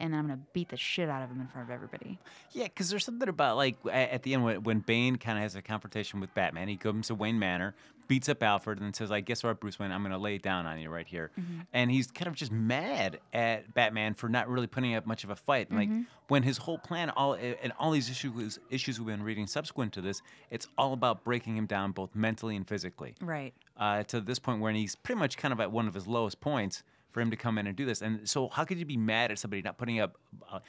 [0.00, 2.18] And then I'm to beat the shit out of him in front of everybody.
[2.52, 5.56] Yeah, because there's something about like at the end when, when Bane kind of has
[5.56, 7.74] a confrontation with Batman, he comes to Wayne Manor.
[8.06, 10.64] beats up Alfred and says, "I guess what, Bruce Wayne, I'm to lay it down
[10.66, 11.60] on you right here." Mm-hmm.
[11.72, 15.30] And he's kind of just mad at Batman for not really putting up much of
[15.30, 15.70] a fight.
[15.72, 16.02] Like Mm-hmm.
[16.28, 20.00] when his whole plan, all and all these issues issues we've been reading subsequent to
[20.00, 23.52] this, it's all about breaking him down both mentally and physically Right.
[23.76, 26.40] uh, to this point where he's pretty much kind of at one of his lowest
[26.40, 26.82] points
[27.18, 28.00] for him to come in and do this.
[28.00, 30.16] And so, how could you be mad at somebody not putting up?
[30.50, 30.60] Uh,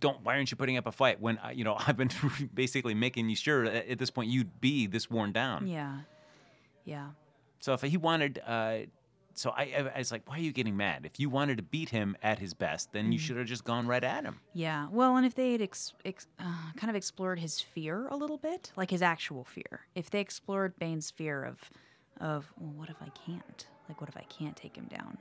[0.00, 2.10] don't why aren't you putting up a fight when uh, you know I've been
[2.54, 5.68] basically making you sure at, at this point you'd be this worn down.
[5.68, 6.00] Yeah.
[6.84, 7.10] Yeah.
[7.60, 8.78] So if he wanted, uh,
[9.34, 11.06] so I, I, I was like, why are you getting mad?
[11.06, 13.86] If you wanted to beat him at his best, then you should have just gone
[13.86, 14.40] right at him.
[14.52, 14.88] Yeah.
[14.90, 18.36] Well, and if they had ex- ex- uh, kind of explored his fear a little
[18.36, 21.70] bit, like his actual fear, if they explored Bane's fear of,
[22.20, 23.68] of, well, what if I can't?
[23.88, 25.18] Like, what if I can't take him down?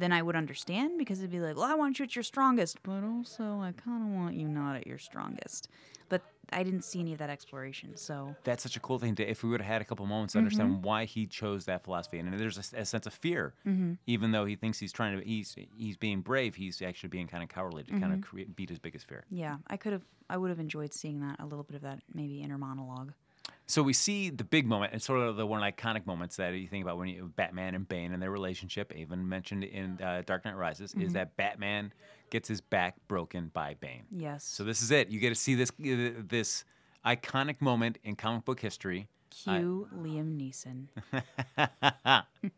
[0.00, 2.82] Then I would understand because it'd be like, well, I want you at your strongest,
[2.82, 5.68] but also I kind of want you not at your strongest.
[6.08, 6.22] But
[6.54, 7.98] I didn't see any of that exploration.
[7.98, 9.30] So, That's such a cool thing to.
[9.30, 10.46] If we would have had a couple moments to mm-hmm.
[10.46, 13.92] understand why he chose that philosophy, and there's a sense of fear, mm-hmm.
[14.06, 17.42] even though he thinks he's trying to, he's he's being brave, he's actually being kind
[17.42, 18.20] of cowardly to kind of mm-hmm.
[18.22, 19.24] create, beat his biggest fear.
[19.30, 22.00] yeah, I could have, I would have enjoyed seeing that, a little bit of that
[22.14, 23.12] maybe inner monologue.
[23.70, 26.66] So we see the big moment, and sort of the one iconic moments that you
[26.66, 30.44] think about when you Batman and Bane and their relationship, even mentioned in uh, Dark
[30.44, 31.92] Knight Rises, is that Batman
[32.30, 34.02] gets his back broken by Bane.
[34.10, 34.44] Yes.
[34.44, 35.08] So this is it.
[35.08, 36.64] You get to see this uh, this
[37.06, 39.08] iconic moment in comic book history.
[39.30, 40.88] Cue Liam Neeson.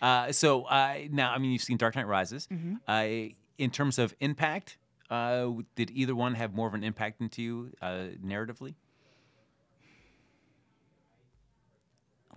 [0.00, 2.48] Uh, so uh, now, I mean, you've seen Dark Knight Rises.
[2.52, 2.74] Mm-hmm.
[2.86, 4.76] Uh, in terms of impact,
[5.10, 8.74] uh, did either one have more of an impact into you uh, narratively?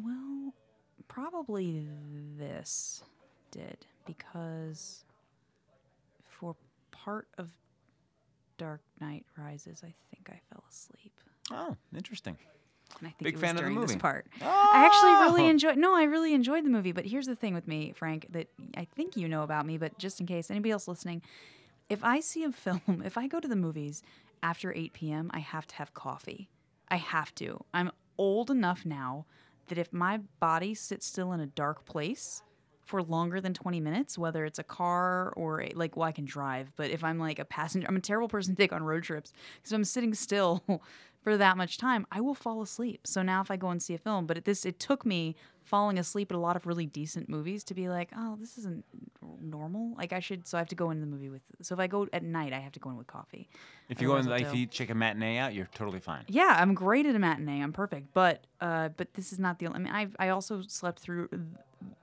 [0.02, 0.54] Well,
[1.08, 1.88] probably
[2.38, 3.04] this
[3.52, 5.04] did because
[6.24, 6.56] for
[6.91, 7.52] part of
[8.58, 11.14] Dark Knight Rises, I think I fell asleep.
[11.52, 12.38] Oh, interesting.
[13.00, 14.00] And I think Big it was fan of the during this movie.
[14.00, 14.28] part.
[14.41, 15.22] I actually Oh!
[15.24, 15.78] really enjoyed.
[15.78, 16.91] No, I really enjoyed the movie.
[16.91, 19.78] But here's the thing with me, Frank, that I think you know about me.
[19.78, 21.22] But just in case anybody else listening,
[21.89, 24.02] if I see a film, if I go to the movies
[24.43, 26.50] after 8 p.m., I have to have coffee.
[26.88, 27.64] I have to.
[27.74, 29.26] I'm old enough now
[29.68, 32.41] that if my body sits still in a dark place
[32.86, 36.26] for longer than 20 minutes, whether it's a car or a, like, well, I can
[36.26, 39.03] drive, but if I'm like a passenger, I'm a terrible person to take on road
[39.03, 40.63] trips because I'm sitting still
[41.26, 43.08] for that much time, I will fall asleep.
[43.08, 45.36] So now if I go and see a film, but it, this, it took me
[45.64, 48.86] falling asleep at a lot of really decent movies to be like, oh, this isn't
[49.42, 49.96] normal.
[49.98, 51.88] Like I should, so I have to go into the movie with, so if I
[51.88, 53.50] go at night, I have to go in with coffee.
[53.90, 56.26] If you go in, if you check a matinee out, you're totally fine.
[56.28, 57.60] yeah, I'm great at a matinee.
[57.60, 58.14] I'm perfect.
[58.14, 59.68] But uh, but this is not the.
[59.68, 61.30] I mean, I I also slept through,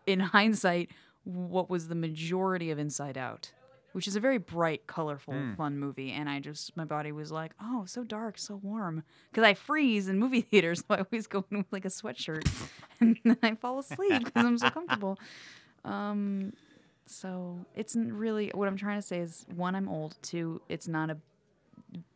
[0.07, 0.91] in hindsight,
[1.23, 3.53] what was the majority of Inside Out,
[3.93, 6.11] which is a very bright, colorful, fun movie.
[6.11, 10.09] And I just my body was like, oh, so dark, so warm, because I freeze
[10.09, 10.81] in movie theaters.
[10.81, 12.47] So I always go in with like a sweatshirt,
[13.01, 15.19] and then I fall asleep because I'm so comfortable.
[15.85, 16.53] Um,
[17.07, 20.17] so it's really what I'm trying to say is one, I'm old.
[20.23, 21.17] Two, it's not a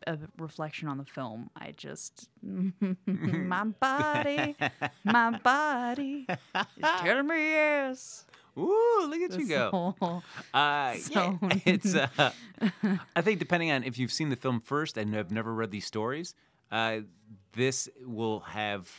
[0.07, 1.49] a reflection on the film.
[1.55, 4.55] I just my body,
[5.03, 6.25] my body
[6.55, 8.25] is telling me yes.
[8.57, 9.95] Ooh, look at you go.
[10.01, 11.93] So, Uh, So- yeah, it's.
[11.95, 12.31] Uh,
[13.15, 15.85] I think depending on if you've seen the film first and have never read these
[15.85, 16.33] stories,
[16.71, 16.99] uh,
[17.53, 18.89] this will have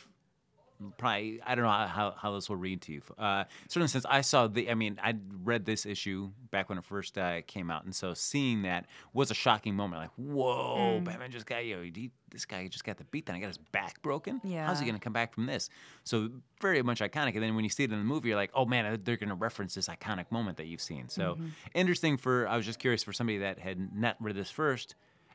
[0.96, 1.40] probably.
[1.44, 3.02] I don't know how, how this will read to you.
[3.18, 4.70] Uh, certainly, since I saw the.
[4.70, 5.14] I mean, I
[5.44, 9.30] read this issue back when it first uh, came out, and so seeing that was
[9.30, 10.02] a shocking moment.
[10.02, 11.76] Like, whoa, Batman just got you.
[11.76, 13.36] Know, he, this guy just got the beat down.
[13.36, 14.40] He got his back broken.
[14.44, 15.70] Yeah, how's he to come back from this?
[16.04, 16.28] So
[16.60, 17.34] very much iconic.
[17.34, 19.34] And then when you see it in the movie, you're like, oh man, they're to
[19.34, 21.08] reference this iconic moment that you've seen.
[21.08, 21.46] So Mm-hmm.
[21.74, 22.48] interesting for.
[22.48, 24.94] I was just curious for somebody that had not read this first,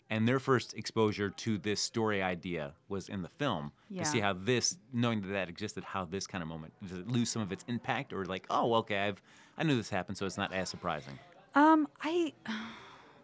[0.09, 3.71] and their first exposure to this story idea was in the film.
[3.89, 4.03] yeah.
[4.03, 7.07] To see how this, knowing that that existed, how this kind of moment does it
[7.07, 9.21] lose some of its impact, or like, oh, okay, I've
[9.57, 11.17] I knew this happened, so it's not as surprising.
[11.55, 12.33] um, I.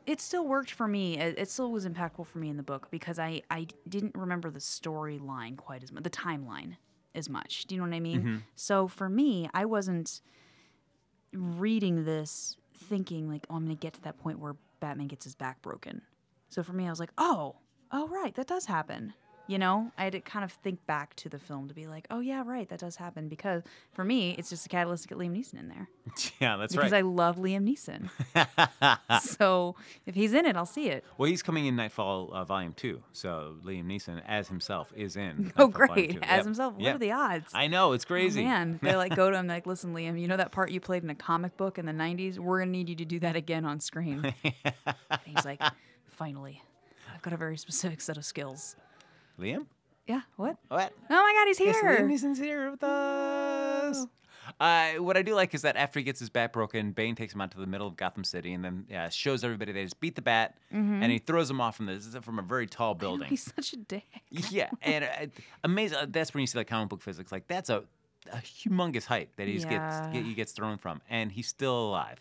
[0.05, 1.19] It still worked for me.
[1.19, 4.49] It, it still was impactful for me in the book because I I didn't remember
[4.49, 6.77] the storyline quite as much, the timeline
[7.13, 7.65] as much.
[7.67, 8.43] Do you know what I mean?
[8.55, 10.21] So for me, I wasn't
[11.32, 15.25] reading this thinking like, oh, I'm going to get to that point where Batman gets
[15.25, 16.01] his back broken.
[16.50, 17.56] So for me, I was like, oh,
[17.91, 19.14] oh, right, that does happen.
[19.47, 22.06] You know, I had to kind of think back to the film to be like,
[22.12, 23.30] oh, yeah, right, that does happen.
[23.30, 25.89] Because for me, it's just a catalyst to get Liam Neeson in there.
[26.39, 26.91] yeah, that's Because right.
[26.91, 28.10] Because I love Liam Neeson.
[29.24, 29.76] so
[30.06, 31.04] if he's in it, I'll see it.
[31.18, 35.52] well, he's coming in Knightfall uh, Volume Two, so Liam Neeson as himself is in.
[35.58, 36.12] Oh, Knightfall great.
[36.14, 36.20] 2.
[36.22, 36.45] As Yep.
[36.45, 36.74] himself.
[36.76, 36.95] What Yep.
[36.95, 37.52] are the odds?
[37.54, 38.43] I know it's Oh, crazy.
[38.43, 41.04] man, they like go to him like, listen, Liam, you know that part you played
[41.04, 42.38] in a comic book in the '90s?
[42.38, 44.32] We're gonna need you to do that again on screen.
[44.43, 44.54] and
[45.26, 45.60] he's like,
[46.20, 46.61] finally,
[47.15, 48.76] I've got a very specific set of skills.
[49.39, 49.65] Liam.
[50.05, 50.22] Yeah.
[50.36, 50.57] What?
[50.67, 50.91] What?
[51.09, 51.99] Oh my God, he's Yes, here.
[52.01, 54.05] Liam Neeson's here with us.
[54.59, 57.34] Uh, what I do like is that after he gets his bat broken, Bane takes
[57.36, 59.93] him out to the middle of Gotham City and then uh, shows everybody that he's
[59.93, 63.30] beat the bat, and he throws him off from this from a very tall building.
[63.30, 64.03] He's such a dick.
[64.49, 65.26] Yeah, and uh,
[65.63, 65.99] amazing.
[65.99, 67.32] Uh, that's when you see like comic book physics.
[67.32, 67.84] Like that's a,
[68.34, 69.70] a humongous height that he Yeah.
[69.70, 72.17] gets get, he gets thrown from, and he's still alive,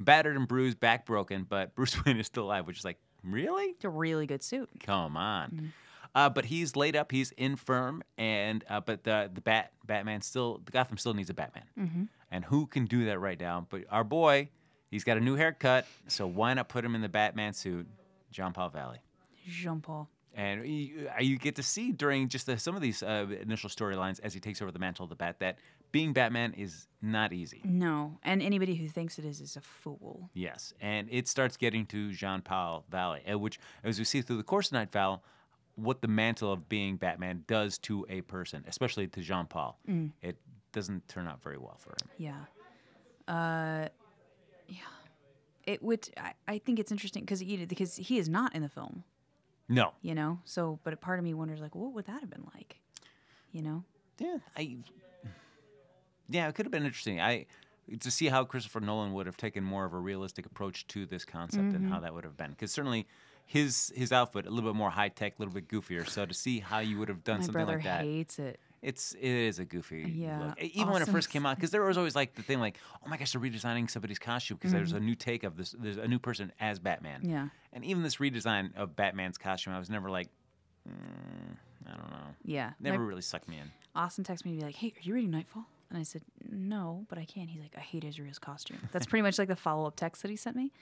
[0.00, 3.64] battered and bruised, back broken, but Bruce Wayne is still alive, which is like really
[3.66, 4.68] It's a really good suit.
[4.84, 5.50] come on.
[5.50, 5.66] Mm-hmm.
[6.12, 10.60] Uh, but he's laid up, he's infirm, and uh, but the the bat Batman still
[10.64, 12.02] the Gotham still needs a Batman, Mm-hmm.
[12.32, 13.64] and who can do that right now?
[13.70, 14.48] But our boy,
[14.90, 17.86] he's got a new haircut, so why not put him in the Batman suit,
[18.32, 18.98] John Paul Valley?
[19.46, 20.08] Jean Paul.
[20.34, 24.20] And you, you get to see during just the, some of these uh, initial storylines
[24.22, 25.58] as he takes over the mantle of the Bat that
[25.92, 27.60] being Batman is not easy.
[27.64, 30.30] No, and anybody who thinks it is is a fool.
[30.34, 34.36] Yes, and it starts getting to Jean Paul Valley, uh, which, as we see through
[34.36, 35.22] the course of Knightfall,
[35.76, 39.78] what the mantle of being Batman does to a person, especially to Jean Paul.
[40.22, 40.36] It
[40.72, 42.10] doesn't turn out very well for him.
[42.18, 42.44] Yeah.
[43.26, 43.88] Uh,
[44.68, 44.80] yeah.
[45.64, 46.08] It would.
[46.16, 49.04] I, I think it's interesting because he because he is not in the film.
[49.68, 49.92] No.
[50.02, 50.40] You know.
[50.44, 52.80] So, but a part of me wonders like, what would that have been like?
[53.52, 53.84] You know.
[54.18, 54.78] Yeah, I.
[56.30, 57.20] Yeah, it could have been interesting.
[57.20, 57.46] I
[58.00, 61.24] to see how Christopher Nolan would have taken more of a realistic approach to this
[61.24, 62.50] concept and how that would have been.
[62.50, 63.06] Because certainly
[63.46, 66.08] his his outfit a little bit more high tech, a little bit goofier.
[66.08, 68.60] So to see how you would have done My something brother like that, hates it.
[68.80, 70.60] it's it is a goofy Yeah, look.
[70.62, 73.08] Even when it first came out, because there was always like the thing like, oh
[73.08, 75.74] my gosh, they're redesigning somebody's costume because there's a new take of this.
[75.76, 77.22] There's a new person as Batman.
[77.22, 77.30] Mm-hmm.
[77.30, 77.48] Yeah.
[77.72, 80.28] And even this redesign of Batman's costume, I was never like,
[80.88, 81.56] mm,
[81.86, 82.34] I don't know.
[82.44, 82.72] Yeah.
[82.78, 83.70] My- Never really sucked me in.
[83.96, 87.04] Austin texted me to be like, "Hey, are you reading Knightfall?" And I said, "No,
[87.08, 89.86] but I can." He's like, "I hate Azrael's costume." That's pretty much like the follow
[89.86, 90.72] up text that he sent me.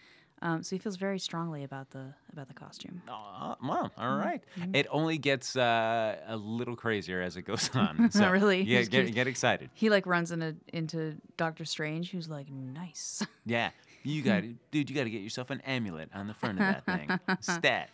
[0.41, 3.03] Um, so he feels very strongly about the about the costume.
[3.09, 4.17] Aw, well, all
[4.59, 4.75] Mm-hmm.
[4.75, 8.11] It only gets uh, a little crazier as it goes on.
[8.11, 8.63] So Really?
[8.63, 9.71] Yeah, get, get excited.
[9.75, 13.71] He like runs into into Doctor Strange, who's like, "Nice." Yeah.
[14.05, 16.85] You got dude, you got to get yourself an amulet on the front of that
[16.85, 17.19] thing.
[17.41, 17.91] Stat.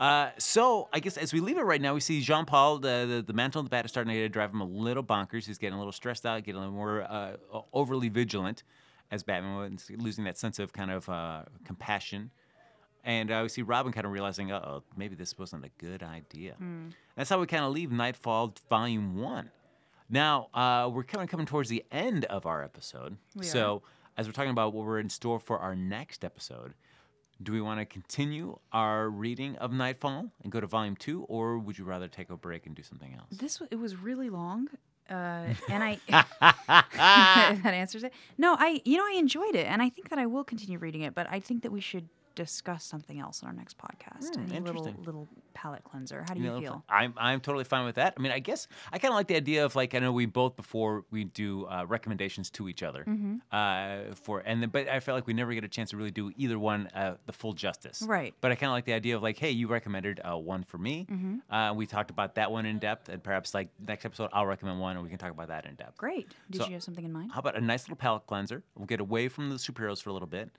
[0.00, 3.06] Uh, so I guess as we leave it right now, we see Jean Paul, the,
[3.06, 5.44] the the mantle of the bat is starting to drive him a little bonkers.
[5.44, 7.36] He's getting a little stressed out, getting a little more uh,
[7.74, 8.62] overly vigilant
[9.10, 12.30] as Batman, was losing that sense of kind of uh, compassion.
[13.04, 16.02] And uh, we see Robin kind of realizing, uh oh, maybe this wasn't a good
[16.02, 16.54] idea.
[17.16, 19.50] That's how we kind of leave Knightfall Volume 1.
[20.10, 23.16] Now, uh, we're kind of coming towards the end of our episode.
[23.34, 23.48] We are.
[23.48, 23.82] so,
[24.16, 26.74] as we're talking about what we're in store for our next episode,
[27.42, 31.58] do we want to continue our reading of Knightfall and go to Volume 2, or
[31.58, 33.28] would you rather take a break and do something else?
[33.30, 34.68] This it was really long,
[35.08, 35.98] uh, and I
[36.40, 38.12] that answers it.
[38.36, 41.02] No, I you know I enjoyed it, and I think that I will continue reading
[41.02, 41.14] it.
[41.14, 42.08] But I think that we should
[42.44, 44.34] discuss something else in our next podcast.
[44.34, 46.24] Hmm, a little little palate cleanser.
[46.26, 46.84] How do You you know, feel?
[46.88, 48.14] I'm I'm totally fine with that.
[48.16, 50.26] I mean, I guess I kind of like the idea of like I know we
[50.26, 53.36] both before we do uh, recommendations to each other Mm-hmm.
[53.52, 56.10] uh, for and then but I felt like we never get a chance to really
[56.10, 58.02] do either one uh, the full justice.
[58.02, 58.34] Right.
[58.40, 60.78] But I kind of like the idea of like, hey, you recommended uh, one for
[60.78, 61.06] me.
[61.10, 61.54] Mm-hmm.
[61.54, 64.80] Uh, we talked about that one in depth, and perhaps like next episode I'll recommend
[64.80, 65.98] one, and we can talk about that in depth.
[65.98, 66.28] Great.
[66.50, 67.32] Did So- you have something in mind?
[67.32, 68.62] How about a nice little palate cleanser?
[68.76, 70.50] We'll get away from the superheroes for a little bit.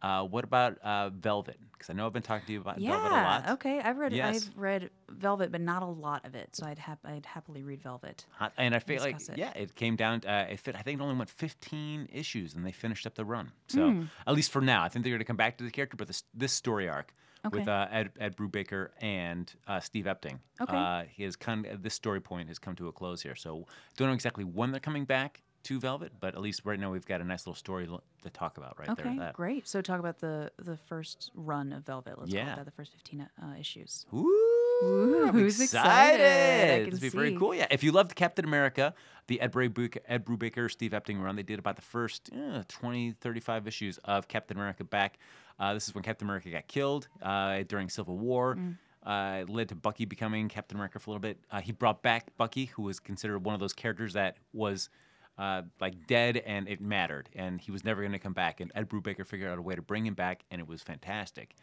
[0.00, 1.58] Uh, what about uh, Velvet?
[1.72, 3.42] Because I know I've been talking to you about Velvet a lot.
[3.46, 3.52] Yeah.
[3.54, 3.80] Okay.
[3.80, 4.48] I've read Yes.
[4.48, 6.54] I've read Velvet, but not a lot of it.
[6.54, 8.24] So I'd hap- I'd happily read Velvet.
[8.32, 9.36] Hot- And I feel like, it.
[9.36, 10.22] yeah, it came down.
[10.26, 10.76] Uh, it fit.
[10.76, 13.52] I think it only went 15 issues, and they finished up the run.
[13.68, 15.96] So at least for now, I think they're going to come back to the character.
[15.96, 17.12] But this this story arc
[17.44, 17.70] with Okay.
[17.70, 20.76] uh, Ed, Ed Brubaker and uh, Steve Epting, Okay.
[20.76, 23.36] uh, his kind this story point has come to a close here.
[23.36, 26.90] So don't know exactly when they're coming back to Velvet, but at least right now
[26.90, 29.06] we've got a nice little story l- to talk about right there.
[29.06, 29.30] Okay.
[29.32, 29.66] Great.
[29.68, 32.18] So talk about the the first run of Velvet.
[32.18, 32.52] Let's call Yeah.
[32.52, 32.64] it that.
[32.64, 34.06] The first fifteen uh, issues.
[34.14, 36.20] Ooh, I'm who's excited?
[36.24, 37.54] I can This would be very cool.
[37.54, 38.94] Yeah, if you loved Captain America,
[39.26, 43.12] the Ed, Brubaker, Ed Brubaker, Steve Epting run, they did about the first uh, 20,
[43.20, 45.18] 35 issues of Captain America back.
[45.58, 48.54] Uh, this is when Captain America got killed uh, during Civil War.
[48.56, 48.76] Mm.
[49.04, 51.38] Uh, it led to Bucky becoming Captain America for a little bit.
[51.50, 54.90] Uh, he brought back Bucky, who was considered one of those characters that was
[55.38, 58.60] uh, like dead and it mattered, and he was never going to come back.
[58.60, 61.54] And Ed Brubaker figured out a way to bring him back, and it was fantastic.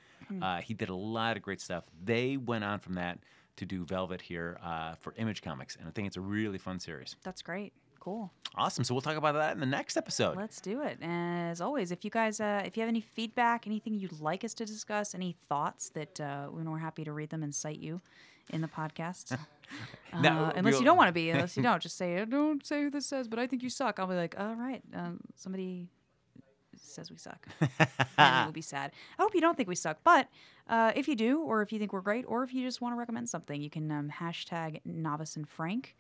[0.41, 1.83] Uh, he did a lot of great stuff.
[2.03, 3.19] They went on from that
[3.57, 6.79] to do Velvet here uh, for Image Comics, and I think it's a really fun
[6.79, 7.15] series.
[7.23, 7.73] That's great.
[7.99, 8.31] Cool.
[8.55, 8.83] Awesome.
[8.83, 10.37] So we'll talk about that in the next episode.
[10.37, 10.99] Let's do it.
[11.01, 14.53] As always, if you guys, uh, if you have any feedback, anything you'd like us
[14.55, 18.01] to discuss, any thoughts that uh, we're happy to read them and cite you
[18.49, 19.37] in the podcast.
[20.13, 22.83] Uh, unless you don't want to be, unless you don't, just say, "Uh, don't say
[22.83, 23.99] who this says, but I think you suck.
[23.99, 25.87] I'll be like, all right, um, somebody
[26.77, 27.47] says we suck.
[27.59, 28.91] and it will be sad.
[29.17, 30.29] I hope you don't think we suck, but
[30.69, 32.93] uh, if you do, or if you think we're great, or if you just want
[32.93, 35.95] to recommend something, you can um, hashtag Novice and Frank,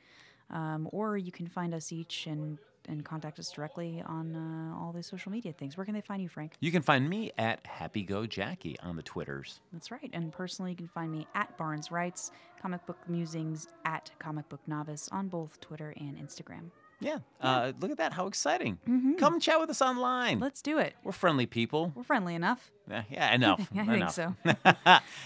[0.51, 4.91] um, or you can find us each and and contact us directly on uh, all
[4.91, 5.77] the social media things.
[5.77, 6.53] Where can they find you, Frank?
[6.59, 9.59] You can find me at Happy Go Jackie on the Twitters.
[9.73, 10.09] That's right.
[10.13, 12.31] And personally, you can find me at Barnes Writes,
[12.61, 16.71] Comic Book Musings at Comic Book Novice on both Twitter and Instagram.
[17.01, 17.17] Yeah.
[17.41, 18.13] Uh, look at that.
[18.13, 18.79] How exciting.
[19.19, 20.39] Come chat with us online.
[20.39, 20.95] Let's do it.
[21.03, 21.91] We're friendly people.
[21.93, 22.71] We're friendly enough.
[22.89, 23.67] Uh, yeah, enough.
[23.77, 24.33] I think so.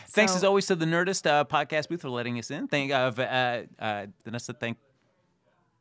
[0.09, 2.67] Thanks So- as always to the Nerdist uh, podcast booth for letting us in.
[2.67, 4.53] Thank uh, uh, uh, Vanessa.
[4.53, 4.77] Thank.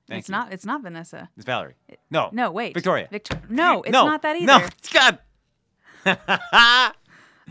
[0.09, 0.33] Thank it's you.
[0.33, 0.53] not.
[0.53, 1.29] It's not Vanessa.
[1.37, 1.75] It's Valerie.
[2.11, 2.31] No.
[2.33, 2.75] No, wait.
[2.75, 3.09] Victoria.
[3.11, 3.41] Victor.
[3.49, 4.07] No, it's no.
[4.07, 4.47] not that either.
[4.47, 4.57] No.
[4.59, 5.19] It's God.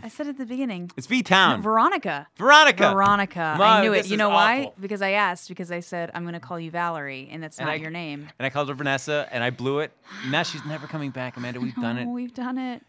[0.00, 0.90] I said at the beginning.
[0.96, 1.60] it's V Town.
[1.60, 2.28] Veronica.
[2.36, 2.90] Veronica.
[2.92, 3.56] Veronica.
[3.60, 4.08] I knew it.
[4.08, 4.72] You know why?
[4.80, 5.48] Because I asked.
[5.48, 7.90] Because I said I'm going to call you Valerie, and that's And not I- your
[7.90, 8.28] name.
[8.38, 9.90] And I called her Vanessa, and I blew it.
[10.28, 11.60] Now she's never coming back, Amanda.
[11.60, 12.06] We've done Oh, it.
[12.06, 12.82] we've done it.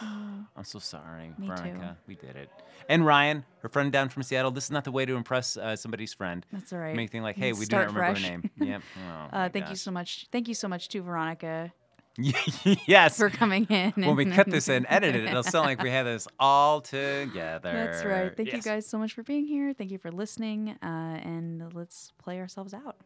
[0.00, 1.54] I'm so sorry, Me too.
[1.54, 1.96] Veronica.
[2.06, 2.50] We did it.
[2.88, 4.50] And Ryan, her friend down from Seattle.
[4.50, 6.46] This is not the way to impress uh, somebody's friend.
[6.52, 6.94] That's all right.
[6.96, 8.22] Make like, hey, we do not remember fresh.
[8.24, 8.50] her name.
[8.60, 8.82] Yep.
[9.08, 10.26] Oh, Uh, thank you so much.
[10.30, 11.72] Thank you so much to Veronica
[12.86, 13.18] yes.
[13.18, 13.92] for coming in.
[13.96, 17.72] when we cut this and edit it, it'll sound like we had this all together.
[17.72, 18.36] That's right.
[18.36, 19.72] Thank you guys so much for being here.
[19.72, 20.76] Thank you for listening.
[20.82, 22.96] Uh, and let's play ourselves out.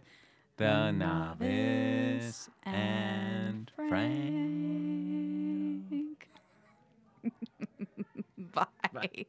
[0.55, 3.91] the novice and Frank.
[5.91, 6.29] Frank.
[8.93, 9.25] Bye.